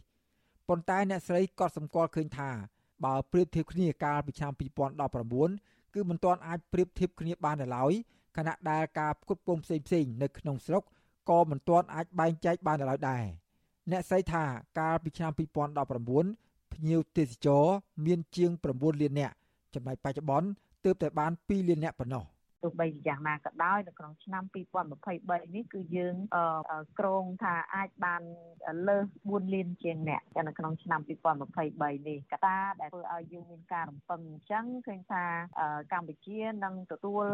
[0.67, 2.49] ប៉ុន្តែអ្នកស្រីក៏សម្គាល់ឃើញថា
[3.05, 4.51] បើប្រៀបធៀបគ្នាកាលពីឆ្នាំ
[5.27, 7.93] 2019គឺមិនទាន់អាចប្រៀបធៀបគ្នាបាននៅឡើយ
[8.37, 10.83] ខណៈដែលការផ្គត់ផ្គង់ផ្សេងៗនៅក្នុងស្រុក
[11.29, 13.23] ក៏មិនទាន់អាចបែងចែកបាននៅឡើយដែរ
[13.91, 14.43] អ្នកស្រីថា
[14.79, 17.65] កាលពីឆ្នាំ2019ភ្ញៀវទេសចរ
[18.05, 19.35] មានជាង9លាននាក់
[19.73, 20.47] ចំណែកបច្ចុប្បន្ន
[20.85, 22.23] ទើបតែបាន2លាននាក់ប៉ុណ្ណោះ
[22.63, 26.15] ទោះបីយ៉ាងណាក៏ដោយនៅក្នុងឆ្នាំ2023នេះគឺយើង
[26.99, 28.21] ក្រងថាអាចបាន
[28.87, 35.23] លើស4លានជាងអ្នកនៅក្នុងឆ្នាំ2023នេះកត្តាដែលធ្វើឲ្យយើងមានការរំពឹងអញ្ចឹងឃើញថា
[35.93, 37.25] កម្ពុជានឹងទទួល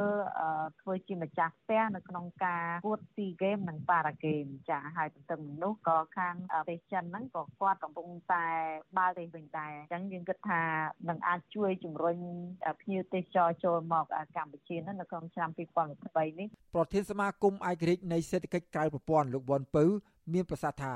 [0.82, 8.46] ធ្វើជាម្ចាស់ផ្ទះនៅក្នុងការគួត SEA Games និង Para Games ចាហើយទន្ទឹមនឹងនោះក៏ខាងប្រទេសចិនហ្នឹងក៏គាត់កំពុងតែ
[8.98, 10.62] បើកទេវិញដែរអញ្ចឹងយើងគិតថា
[11.10, 12.18] នឹងអាចជួយជំរុញ
[12.82, 14.06] ភ្ញៀវទេសចរចូលមក
[14.36, 15.50] កម្ពុជានៅក្នុងឆ្នាំ
[15.94, 19.84] 2023នេះប្រធានសមាគមឯករាជ្យនៃសេដ្ឋកិច្ចក្រៅប្រព័ន្ធលោកវ៉ុនពៅ
[20.34, 20.94] មានប្រសាសន៍ថា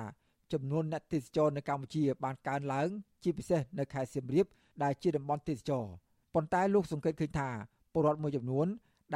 [0.54, 2.90] ចំនួនអ្នកទេសចរនៅកម្ពុជាបានកើនឡើង
[3.24, 4.48] ជាពិសេសនៅខេត្តសៀមរាប
[4.84, 5.86] ដែលជាតំបន់ទេសចរ
[6.34, 7.50] ប៉ុន្តែលោកសង្កេតឃើញថា
[7.94, 8.68] ពលរដ្ឋមួយចំនួន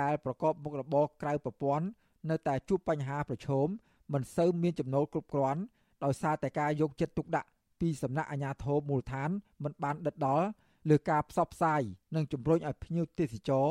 [0.01, 1.85] ដែលប្រកបមុខរបរក្រៅប្រព័ន្ធ
[2.29, 3.67] នៅតែជួបបញ្ហាប្រឈម
[4.13, 5.61] មិនសូវមានចំណូលគ្រប់គ្រាន់
[6.03, 7.47] ដោយសារតែការយកចិត្តទុកដាក់
[7.81, 9.29] ពីសំណាក់អាជ្ញាធរមូលដ្ឋាន
[9.63, 10.45] មិនបានដិតដល់
[10.89, 11.81] លើការផ្សព្វផ្សាយ
[12.15, 13.67] និងជំរុញឲ្យភ្ញៀវទេសចរ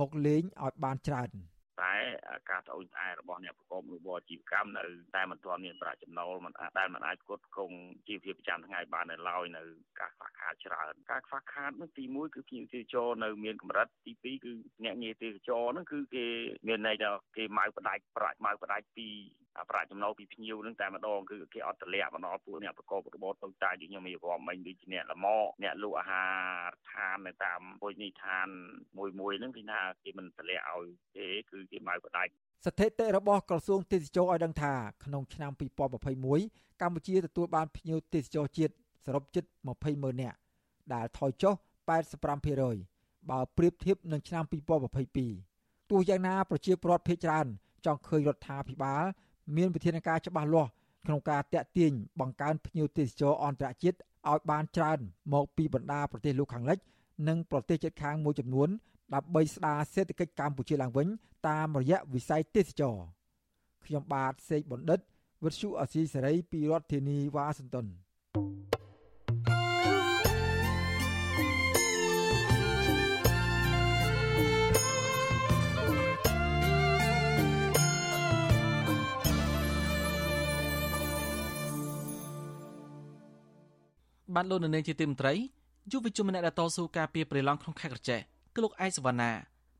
[0.00, 1.30] មកលេងឲ្យបានច្រើន។
[1.82, 1.94] តែ
[2.50, 4.84] ការត្អូញត្អែរបស់អ្នកប្រកបមុខរបរជីវកម្មនៅ
[5.16, 7.72] តែមិនទាន់មានប្រាក់ចំណូលមិនអាចដែលមិនអាចគ្រប់គ្រង
[8.08, 9.62] ជីវភាពប្រចាំថ្ងៃបាននៅឡើយនៅ
[10.00, 14.52] ការខ្វះខាតច្រើនការខ្វះខាតនោះទី1គឺភ្ញៀវទេសចរនៅមានកម្រិតទី2គឺ
[14.84, 16.26] អ្នកងារទេសចរហ្នឹងគឺគេ
[16.66, 19.08] មានន័យថាគេម៉ៅបដាច់ប្រាក់ម៉ៅបដាច់ពី
[19.70, 26.30] ប្រាក់ចំណូលពីភ្ញៀវនឹងតែម្ដងគឺគេអត់តម្លាក់មកដល់ពួកអ្នកប្រកបរបរតូចតាចដូចខ្ញុំមានរាប់មិញដូចជាអ្នកលម៉អ្នកលក់អាហារ
[26.90, 28.48] ឋាននៅតាមពុជនីឋាន
[28.98, 30.86] មួយមួយហ្នឹងគឺថាគេមិនតម្លាក់ឲ្យ
[31.16, 32.30] ទេគឺគេម៉ៅបដាច់
[32.64, 35.52] ស្ថិតិរបស់ក្រសួងទេសចរឲ្យដឹងថាក្នុងឆ្នាំ
[36.20, 39.44] 2021កម្ពុជាទទួលបានភ្ញៀវទេសចរជាតិសរុបជិត
[39.74, 40.36] 20ម៉ឺននាក់
[40.94, 41.54] ដែលថយចុះ
[42.22, 44.44] 85%បើប្រៀបធៀបនឹងឆ្នាំ
[45.12, 47.46] 2022ទោះយ៉ាងណាប្រជាពលរដ្ឋភ័យច្រើន
[47.86, 49.04] ចង់ឃើញរដ្ឋាភិបាល
[49.56, 50.70] មានវិធានការច្បាស់លាស់
[51.04, 53.96] ក្នុងការតាក់ទាញបង្កើនភ្ញៀវទេសចរអន្តរជាតិ
[54.30, 54.98] ឲ្យបានច្រើន
[55.32, 56.78] មកពីបណ្ដាប្រទេសលោកខាងលិច
[57.28, 58.68] និងប្រទេសជិតខាងមួយចំនួន
[59.14, 61.08] ដើម្បីស្ដារសេដ្ឋកិច្ចកម្ពុជាឡើងវិញ
[61.48, 62.96] តាមរយៈវិស័យទេសចរ
[63.84, 65.00] ខ្ញុំបាទសេកបណ្ឌិត
[65.44, 67.86] វិទ្យុអសីសេរីពីរដ្ឋធានីវ៉ាស៊ីនតោន
[84.38, 85.34] បានលោកនៅនាងជាទីមន្ត្រី
[85.92, 88.20] យុវជនម្នាក់ដែលតស៊ូការពារព្រៃឡង់ក្នុងខេត្តក្រចេះ
[88.54, 89.30] គឺលោកឯកសវណ្ណា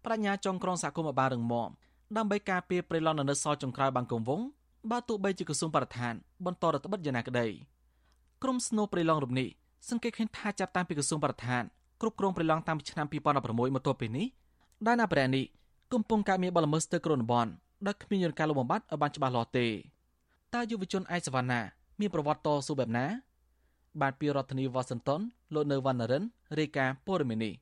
[0.05, 1.69] ប្រាជ្ញាចុងក្រងសហគមន៍ឲ្យបានរឹងមាំ
[2.17, 4.41] ដើម្បីការពារព្រៃឡង់នៅនៅសល់ចុងក្រោយបាង្គងវង
[4.91, 6.15] បើទោះបីជាក្រសួងបរិស្ថាន
[6.47, 7.47] បន្តរដ្ឋបិទយ៉ាងណាក្តី
[8.43, 9.49] ក្រមស្នូព្រៃឡង់រំនេះ
[9.89, 11.63] សង្កេតឃើញថាចាប់តាំងពីក្រសួងបរិស្ថាន
[12.01, 14.27] គ្រប់គ្រងព្រៃឡង់តាំងពីឆ្នាំ2016មកទល់ពេលនេះ
[14.87, 15.45] ដែលណាប្រែនេះ
[15.93, 17.47] កំពុងកើតមានបលល្មើសស្ទើរគ្រូនបន
[17.87, 19.67] ដោយគ្មានយន្តការលុបបំបាត់ឲ្យបានច្បាស់លាស់ទេ
[20.55, 21.61] តើយុវជនឯកសវណ្ណា
[22.01, 23.07] មានប្រវត្តិតស៊ូបែបណា
[24.03, 25.20] បាទពីរដ្ឋធានីវ៉ាស៊ីនតោន
[25.55, 26.24] លោកនៅវណ្ណរិន
[26.59, 27.55] រាយការណ៍ព័ត៌មាននេះ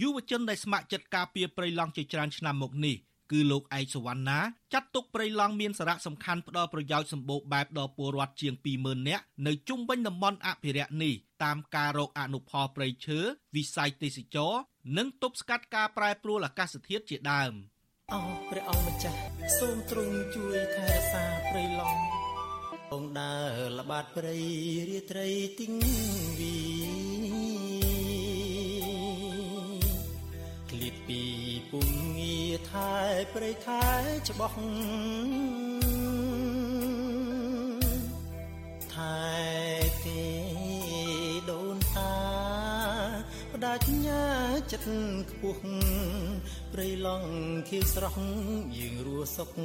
[0.00, 2.96] យុវជនដែលស្ម័គ្រចិត្តការពារព្រៃឡង់ជាច្រើនឆ្នាំមកនេះ
[3.32, 4.38] គឺលោកឯកសវណ្ណា
[4.72, 11.14] ចាត់ទុកព្រៃឡង់មានសារៈសំខាន់ផ្ដល់ប្រយោជន៍សម្បូរបែបដល់ពលរដ្ឋជាង20000នាក់នៅជុំវិញតំបន់អភិរក្សនេះ
[11.44, 13.18] តាមការរកអនុផលព្រៃឈើ
[13.56, 14.52] វិស័យទេសចរ
[14.96, 17.52] និងទប់ស្កាត់ការប្រែប្រួលអាកាសធាតុជាដើម
[18.12, 19.18] អោព្រះអង្គម្ចាស់
[19.58, 22.25] សូមទ្រង់ជួយថែរក្សាព្រៃឡង់ប
[23.02, 24.36] ងដើរល្បាតព្រៃ
[24.88, 25.28] រាត្រី
[25.58, 25.74] ទីង
[26.38, 26.56] វី
[30.70, 31.22] ឃ្លីបពី
[31.70, 32.94] ពុំងារថែ
[33.34, 33.86] ព្រៃខែ
[34.28, 34.54] ច្បោះ
[38.94, 39.20] ថែ
[40.04, 40.24] គេ
[41.50, 42.14] ដូនតា
[43.52, 44.26] ផ្ដាច់ញ៉ា
[44.72, 44.90] ចិត្ត
[45.30, 45.62] ខ្ពស់
[46.72, 47.24] ព្រៃឡង
[47.68, 48.20] ខៀវស្រស់
[48.78, 49.56] យើងរស់សុខ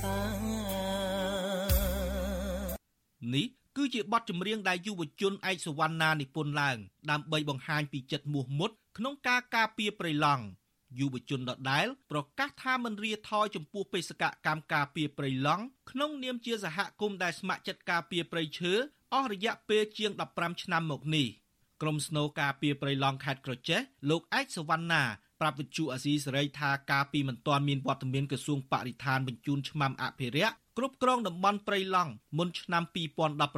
[0.00, 2.33] សានេះ
[3.76, 6.76] គឺជាបទចម្រៀងដែលយុវជនឯកសវណ្ណានិពន្ធឡើង
[7.10, 10.44] ដើម្បីបង្ហាញពីចិត្តមោះមុតក្នុងការការពារព្រៃឡង់
[10.98, 18.72] យុវជនដដែលប្រកាសថាមិនរាថយចំពោះបេសកកម្មការពារព្រៃឡង់ក្នុងនាមជាសហគមន៍ដែលស្ម័គ្រចិត្តការពារព្រៃឈើ
[19.14, 21.26] អស់រយៈពេលជាង15ឆ្នាំមកនេះ
[21.82, 25.02] ក្រមស្នូការពារព្រៃឡង់ខេត្តក្រចេះលោកឯកសវណ្ណា
[25.40, 32.82] ប្រាប់វិទ្យុអាស៊ីសេរីថាការពីមិនទាន់មានវត្តមានក្រសួងបរិស្ថានបញ្ជូនឆ្មាំអភិរក្ស គ្រប់គ្រងតំបន់ព្រៃឡង់មុនឆ្នាំ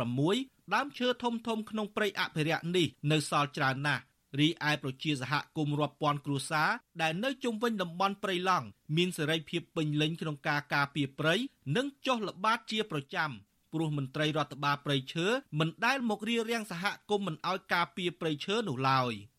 [0.01, 4.03] 2016ដើមឈើធំធំក្នុងព្រៃអភិរក្សនេះនៅសល់ច្រើនណាស់
[4.41, 6.71] រីឯប្រជាសហគមន៍រាប់ពាន់គ្រួសារ
[7.03, 11.35] ដែលនៅជុំវិញតំបន់ព្រៃឡង់មានសេរីភាពពេញលេញក្នុងការការពារព្រៃ
[11.77, 13.31] និងចុះល្បាតជាប្រចាំ
[13.73, 15.27] ព្រោះមន្ត្រីរដ្ឋបាលព្រៃឈើ
[15.59, 19.13] មិនដែលមករៀបរៀងសហគមន៍មិនឲ្យការពារព្រៃឈើនោះឡើយ។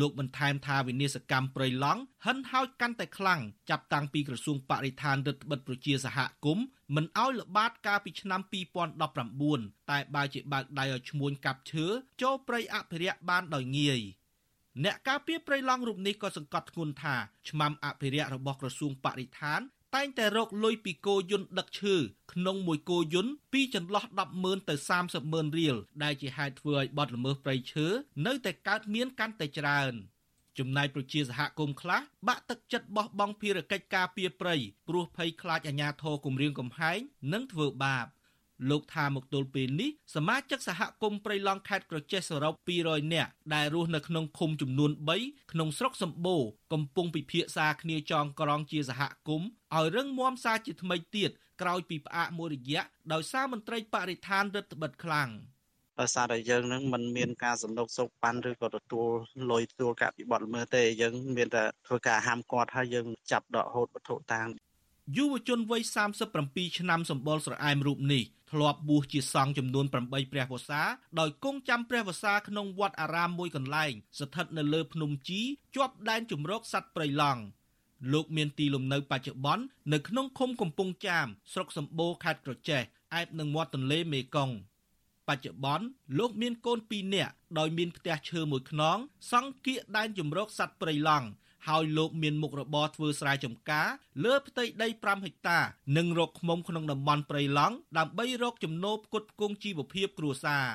[0.00, 8.40] លោកបន្ថែមថាវិនិស្សកម្មព្រៃឡង់ហិនហោចកាន់តែខ្លាំងចាប់តាំងពីក្រសួងបរិស្ថានរដ្ឋបិទប្រជាសហគមន៍មិនអោយល្បាតកាលពីឆ្នាំ
[9.14, 11.86] 2019តែបើជាបើកដៃឲ្យឈ្មួញកាប់ឈើ
[12.22, 14.00] ចូលព្រៃអភិរក្សបានដោយងាយ
[14.84, 17.14] អ្នកការពារព្រៃឡង់រូបនេះក៏សង្កត់ធ្ងន់ថា
[17.48, 19.60] ឆ្មាំអភិរក្សរបស់ក្រសួងបរិស្ថាន
[19.94, 21.94] តែងតែរកលុយពីគោយន្តដឹកឈើ
[22.32, 24.04] ក្នុងមួយគោយន្តពីចន្លោះ
[24.36, 24.74] 100000ទៅ
[25.16, 27.86] 300,000រៀលដែលជាហេតុធ្វើឲ្យបទល្មើសព្រៃឈើ
[28.26, 29.94] នៅតែកើតមានកាន់តែច្រើន។
[30.58, 34.56] ចំណែកប្រជាសហគមន៍ខ្លះបាក់ទឹកចិត្តបោះបង់ភារកិច្ចការពារព្រៃ
[34.88, 36.98] ព្រោះភ័យខ្លាចអាជ្ញាធរគម្រាមកំហែង
[37.32, 38.06] និងធ្វើបាប
[38.70, 42.54] លោកថាមកទល់ពេលនេះសមាជិកសហគមន៍ព្រៃឡង់ខេត្តក្រចេះសរុប
[42.84, 44.90] 200នាក់ដែលរស់នៅក្នុងឃុំចំនួន
[45.20, 46.42] 3ក្នុងស្រុកសម្បូរ
[46.72, 51.30] កំពុងពិភាក្សាគ្នាចងក្រងជាសហគមន៍ឲ្យរឹងមាំសារជាថ្មីទៀត
[51.62, 55.30] ក្រោយពីផ្អាកមួយរយៈដោយសារមន្ត្រីបរិស្ថានរដ្ឋបិទខ្លាំង។
[56.00, 59.08] ដោយសារតែយើងនឹងមិនមានការសំណុកសុកប៉ាន់ឬក៏ទទួល
[59.50, 64.46] លុយទទួលការពិបត្តិល្មើសទេយើងមានតែធ្វើការហាមឃាត់ហើយយើងចាប់ដកហូតវត្ថុតាង
[65.16, 65.82] យុវជនវ័យ
[66.30, 69.94] 37ឆ្នាំសម្បល់ស្រអែមរូបនេះធ្លាប់បួសជាសង្ឃចំនួន8
[70.32, 70.82] ព្រះវស្សា
[71.20, 75.40] ដោយគង់ចាំព្រះវស្សាក្នុងវត្តអារាមមួយកន្លែង ស្ថិតនៅលើភ្នំជី
[75.74, 77.42] ជាប់ដែនជំរកសត្វព្រៃឡង់
[78.12, 82.82] លោកមានទីលំនៅបច្ចុប្បន្ននៅក្នុងឃុំកំពង់ចាមស្រុកសម្បូរខេត្តក្រចេះ
[83.20, 84.54] ឯបនឹងមាត់ទន្លេមេគង្គ
[85.28, 85.86] បច្ចុប្បន្ន
[86.18, 88.98] លោកមានកូន2នាក់ដោយមានផ្ទះឈើមួយខ្នង
[89.30, 91.26] សង់គៀកដែនជំរកសត្វព្រៃឡង់
[91.66, 93.88] ហើយលោកមានមុខរបរធ្វើស្រែចម្ការ
[94.24, 95.58] លើផ្ទៃដី5ហិកតា
[95.96, 100.66] និងរកឃ្មុំក្នុងតំបន់ព្រៃឡង់ដើម្បីរកចំណូលផ្គត់ផ្គង់ជីវភាពគ្រួសារ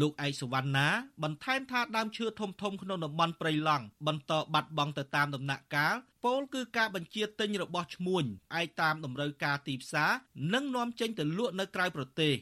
[0.00, 0.88] លោកឯកសវណ្ណា
[1.22, 8.24] បន្ថែមថាដើមឈើធំធំក្នុងតំបន់ព្រៃឡង់បន្តបាត់បង់ទៅតាមដំណាក់កាលពោលគឺការបញ្ជាទិញរបស់ឈ្មួញ
[8.60, 10.10] ឯកតាមតម្រូវការទីផ្សារ
[10.54, 12.34] និងនាំចេញទៅលក់នៅក្រៅប្រទេស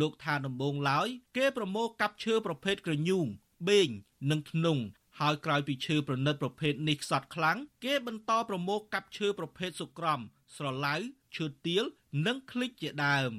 [0.00, 3.26] លោកថាដំបងឡើយគេប្រមូលកាប់ឈើប្រភេទក្រញូង
[3.68, 3.88] បេង
[4.30, 4.82] និងធ្នង់
[5.18, 10.20] ហើយក្រោយពីឈើប្រណិតប្រភេទនេះខ្សត់ខ្លាំងគេបន្តប្រមូលកាប់ឈើប្រភេទសុក្រំ
[10.56, 10.94] ស្រឡៅ
[11.36, 11.84] ឈើទាល
[12.26, 13.32] និងក្លិចជាដើម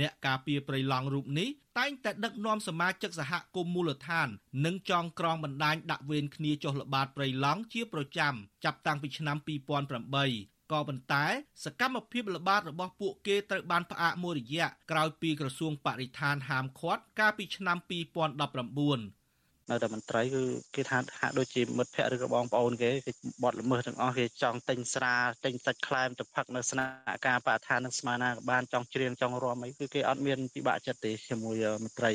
[0.00, 1.48] អ្នកការពារព្រៃឡង់រូបនេះ
[1.78, 4.28] តែងតែដឹកនាំសមាជិកសហគមន៍មូលដ្ឋាន
[4.64, 8.34] និងចងក្រងបណ្ដាញដាក់វេនគ្នាចុះល្បាតព្រៃឡង់ជាប្រចាំ
[8.64, 9.36] ចាប់តាំងពីឆ្នាំ
[10.04, 11.24] 2008ក៏ប៉ុន្តែ
[11.64, 17.78] សកម្មភាពល្បាតរបស់ពួកគេត្រូវបានផ្អាកមួយរយៈក្រោយពីក្រសួងបរិស្ថានហាមឃាត់កាលពីឆ្នាំ
[19.22, 19.23] 2019
[19.70, 20.42] នៅតែមន្ត្រីគឺ
[20.74, 23.12] គេថាហាក់ដូចជាមិត្តភ័ក្តិឬក៏បងប្អូនគេគេ
[23.42, 32.12] បត់ល្មើសទាំងអស់គេចង់ទិញស្រាទិញសាច់ខ្លែមទៅផឹកនៅស្នាក់ការបរិស្ថាននឹងស្មានណាក៏បានចង់ច្រៀងចង់រាំអីគឺគេអត់មានពិបាកចិត្តទេជាមួយមន្ត្រី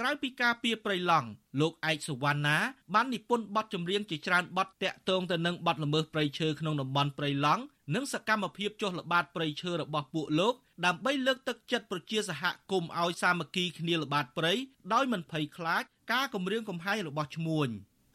[0.00, 1.28] ក្រៅពីការពៀប្រៃឡង់
[1.60, 2.56] លោកឯកសុវណ្ណា
[2.94, 7.62] បាននិពន្ធបទចម្រៀងជាច្រើនបទតាក់ទងទៅនឹងបទល្មើសព្រៃឈើក្នុងតំបន់ព្រៃឡង់
[7.94, 10.54] និងសកម្មភាពចុះល្បាតព្រៃឈើរបស់ពួកលោក
[10.84, 14.52] ដើម្បីលើកទឹកចិត្តប្រជាសហគមន៍ឲ្យសាមគ្គីគ្នាល្បាតព្រៃ
[14.92, 17.68] ដោយមិនភ័យខ្លាចការគំរាមកំហែងរបស់ឈ្មួញ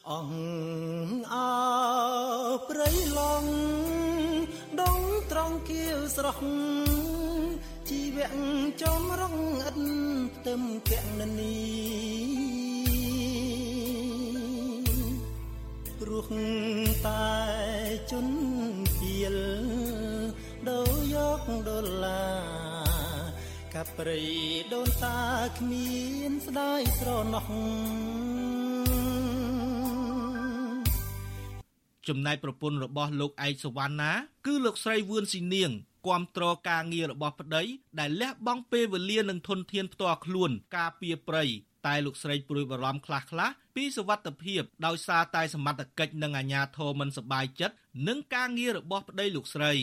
[0.10, 1.52] អង្អើ
[2.70, 3.52] ព្រៃឡង់
[4.82, 5.02] ដង
[5.32, 6.44] ត្រង់គៀវស្រស់
[7.90, 8.30] ជីវៈ
[8.82, 9.38] ចំរង
[9.68, 9.78] ឥត
[10.36, 11.58] ផ្ទឹមកណនី
[16.00, 16.30] ព្រោះ
[17.08, 17.32] តែ
[18.12, 18.36] ជន់
[19.00, 20.11] ពៀលដូរ
[21.22, 23.22] យកដុល្លារ
[23.74, 24.22] កាប្រី
[24.74, 25.20] ដូនតា
[25.58, 25.92] គ្មា
[26.30, 27.48] នស្ដាយស្រណោះ
[32.08, 34.12] ចំណែកប្រពន្ធរបស់លោកឯកសវណ្ណា
[34.46, 35.72] គឺលោកស្រីវឿនស៊ីនាង
[36.06, 37.64] គ្រប់គ្រងការងាររបស់ប្តី
[38.00, 41.44] ដែលលះបង់ពេលវេលានិងធនធានផ្ទាល់ខ្លួន ការពារព្រៃ
[41.88, 47.76] តែលោកស្រីព្រួយបារម្ភខ្លះខ្លះពីសវត្ថភាពដោយសារតែសមត្ថកិច្ចនិងអាជ្ញាធរមិនសប្បាយចិត្ត
[48.08, 49.74] នឹងការងាររបស់ប្តីលោកស្រី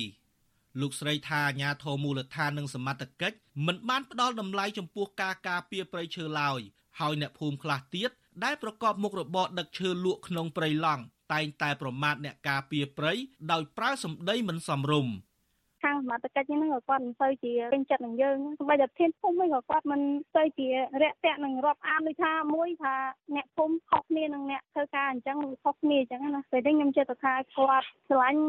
[0.81, 6.61] លោកស្រីថាអាជ្ញាធរមូលដ្ឋាននិងសមត្ថកិច្ចមិនបានផ្ដល់តម្លៃចំពោះការការពារព្រៃឈើឡើយ
[7.01, 8.11] ហើយអ្នកភូមិខ្លះទៀត
[8.45, 11.03] ដែលប្រកបមុខរបរដឹកឈើលក់ក្នុងព្រៃឡង់
[11.33, 13.13] តែងតែប្រមាថអ្នកការពារព្រៃ
[13.53, 15.13] ដោយប្រើសម្ដីមិនសមរម្យ
[15.83, 20.01] ខាងសមត្ថកិច្ចហ្នឹងក៏គាត់មិនសូវជាពេញចិត្តនឹងយើងសូម្បីតែធានភូមិវិញក៏គាត់មិន
[20.35, 20.69] សូវជា
[21.03, 22.95] រាក់ទាក់នឹងរាប់អានដូចថាមួយថា
[23.35, 28.43] អ្នកភូមិខុសគ្នានឹងអ្នកធ្វើការអញ្ចឹងខុសគ្នាអញ្ចឹងណាពេលនេះខ្ញុំចិត្តថាគាត់ស្រឡាញ់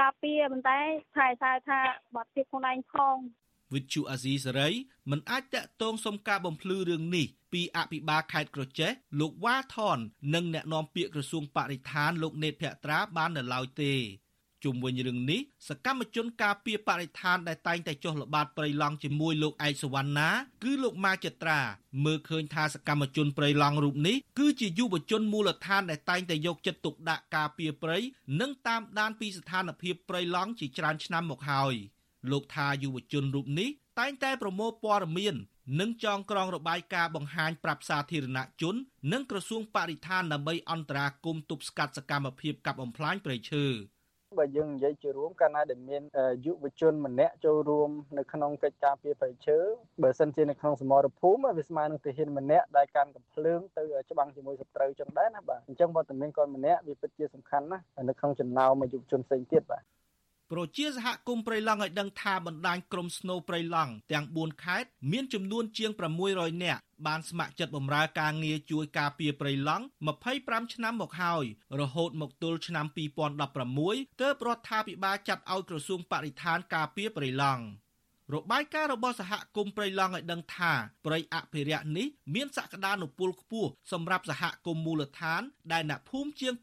[0.00, 0.78] ការពារប៉ុន្តែ
[1.16, 1.78] ថែសារថា
[2.14, 3.16] បាត់ទៀតខ្លួនឯងផង
[3.74, 4.68] វិទ្យុអាស៊ីសេរី
[5.10, 9.98] មិនអាចតាក់ទងសុំការបំភ្លឺរឿងនេះពីអភិបាលខេត្តក្រចេះលោកវ៉ាថន
[10.34, 13.92] និងអ្នកនាំពាក្យក្រសួងបរិស្ថានលោកណេតភក្ត្រាបាននៅឡើយទេ
[14.64, 20.30] ជុំវិញរឿងនេះសកម្មជនការពារបរិស្ថានដែលតែងតែចុះល្បាតព្រៃឡង់ជាមួយលោកឯកសវណ្ណា
[20.64, 21.60] គឺលោកម៉ាចត្រា
[22.04, 27.98] មើលឃើញថាសកម្មជនព្រៃឡង់រូបនេះគឺជាយុវជនមូលដ្ឋានដែលតែងតែយកចិត្តទុកដាក់ការពារព្រៃ
[28.40, 31.74] និងតាមដានពីស្ថានភាពព្រៃឡង់ជាច្រើនឆ្នាំមកហើយ
[32.30, 35.34] លោកថាយុវជនរូបនេះតែងតែប្រមូលព័ត៌មាន
[35.80, 38.74] និងចងក្រងរបាយការណ៍បង្ហាញប្រាប់សាធារណជន
[39.12, 43.64] និងក្រសួងបរិស្ថានដើម្បីអន្តរាគមន៍ទប់ស្កាត់សកម្មភាពកាប់បំផ្លាញព្រៃឈើ
[44.38, 46.02] បើយើងនិយាយជារួមកាលណាដែលមាន
[46.46, 49.58] យុវជនម្នាក់ចូលរួមនៅក្នុងកិច្ចការពារប្រៃឈើ
[50.02, 59.82] បើសិនជានៅក្នុងសមរភូមិវាស្មើនឹងទាហានម្នាក់ដែលកាន់កំភ្លើងទៅច្បាំងជាមួយសត្រូវចឹងដែរណាបាទអញ្ចឹងវត្តមានកូនម្នាក់វាពិតជាសំខាន់ណាស់នៅក្នុងចំណោមយុវជនផ្សេងទៀតបាទ
[60.52, 65.90] ប្រជាសហគមន៍ព្រៃឡង់ឲ្យដឹងថាបណ្ដាញក្រុមស្នូព្រៃឡង់ទាំង4ខេត្តមានចំនួនជាង
[66.26, 69.84] 600នាក់បានស្ម័គ្រចិត្តបម្រើការងារជួយការពារព្រៃឡង់
[70.28, 71.44] 25ឆ្នាំមកហើយ
[71.80, 72.86] រហូតមកទល់ឆ្នាំ
[73.52, 77.64] 2016ទើបរដ្ឋាភិបាលចាត់ឲ្យក្រសួងបរិស្ថានការពារព្រៃឡង់
[78.34, 80.72] របាយការណ៍របស់សហគមន៍ព្រៃឡង់ឲ្យដឹងថា
[81.06, 85.42] ព្រៃអភិរក្សនេះមានសក្តានុពលខ្ពស់សម្រាប់សហគមន៍មូលដ្ឋាន
[85.72, 86.54] ដែលអ្នកភូមិជាង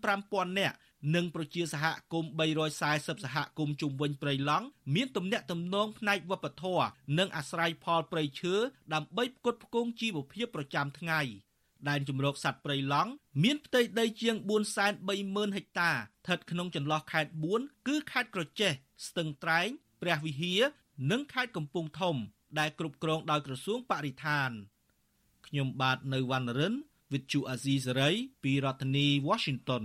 [0.00, 0.76] 25000នាក់
[1.14, 2.30] និងប្រជាសហគមន៍
[2.78, 6.86] 340សហគមន៍ជុំវិញព្រៃឡង់មានទំនាក់ទំនងផ្នែកវប្បធម៌
[7.18, 8.54] និងអាស្រ័យផលព្រៃឈើ
[8.94, 11.20] ដើម្បីផ្គត់ផ្គង់ជីវភាពប្រចាំថ្ងៃ
[11.88, 13.10] ដែនជំរកសត្វព្រៃឡង់
[13.42, 14.36] មានផ្ទៃដីជាង
[14.96, 18.72] 430,000ហិកតាស្ថិតក្នុងចន្លោះខេត្ត4គឺខេត្តក្រចេះ
[19.06, 19.68] ស្ទឹងត្រែង
[20.02, 20.60] ព្រះវិហារ
[21.10, 22.16] និងខេត្តកំពង់ធំ
[22.58, 24.50] ដែលគ្រប់គ្រងដោយក្រសួងបរិស្ថាន
[25.46, 26.74] ខ្ញុំបាទនៅវណ្ណរិន
[27.12, 29.84] With Chu Azizi Saray ពីរដ្ឋធានី Washington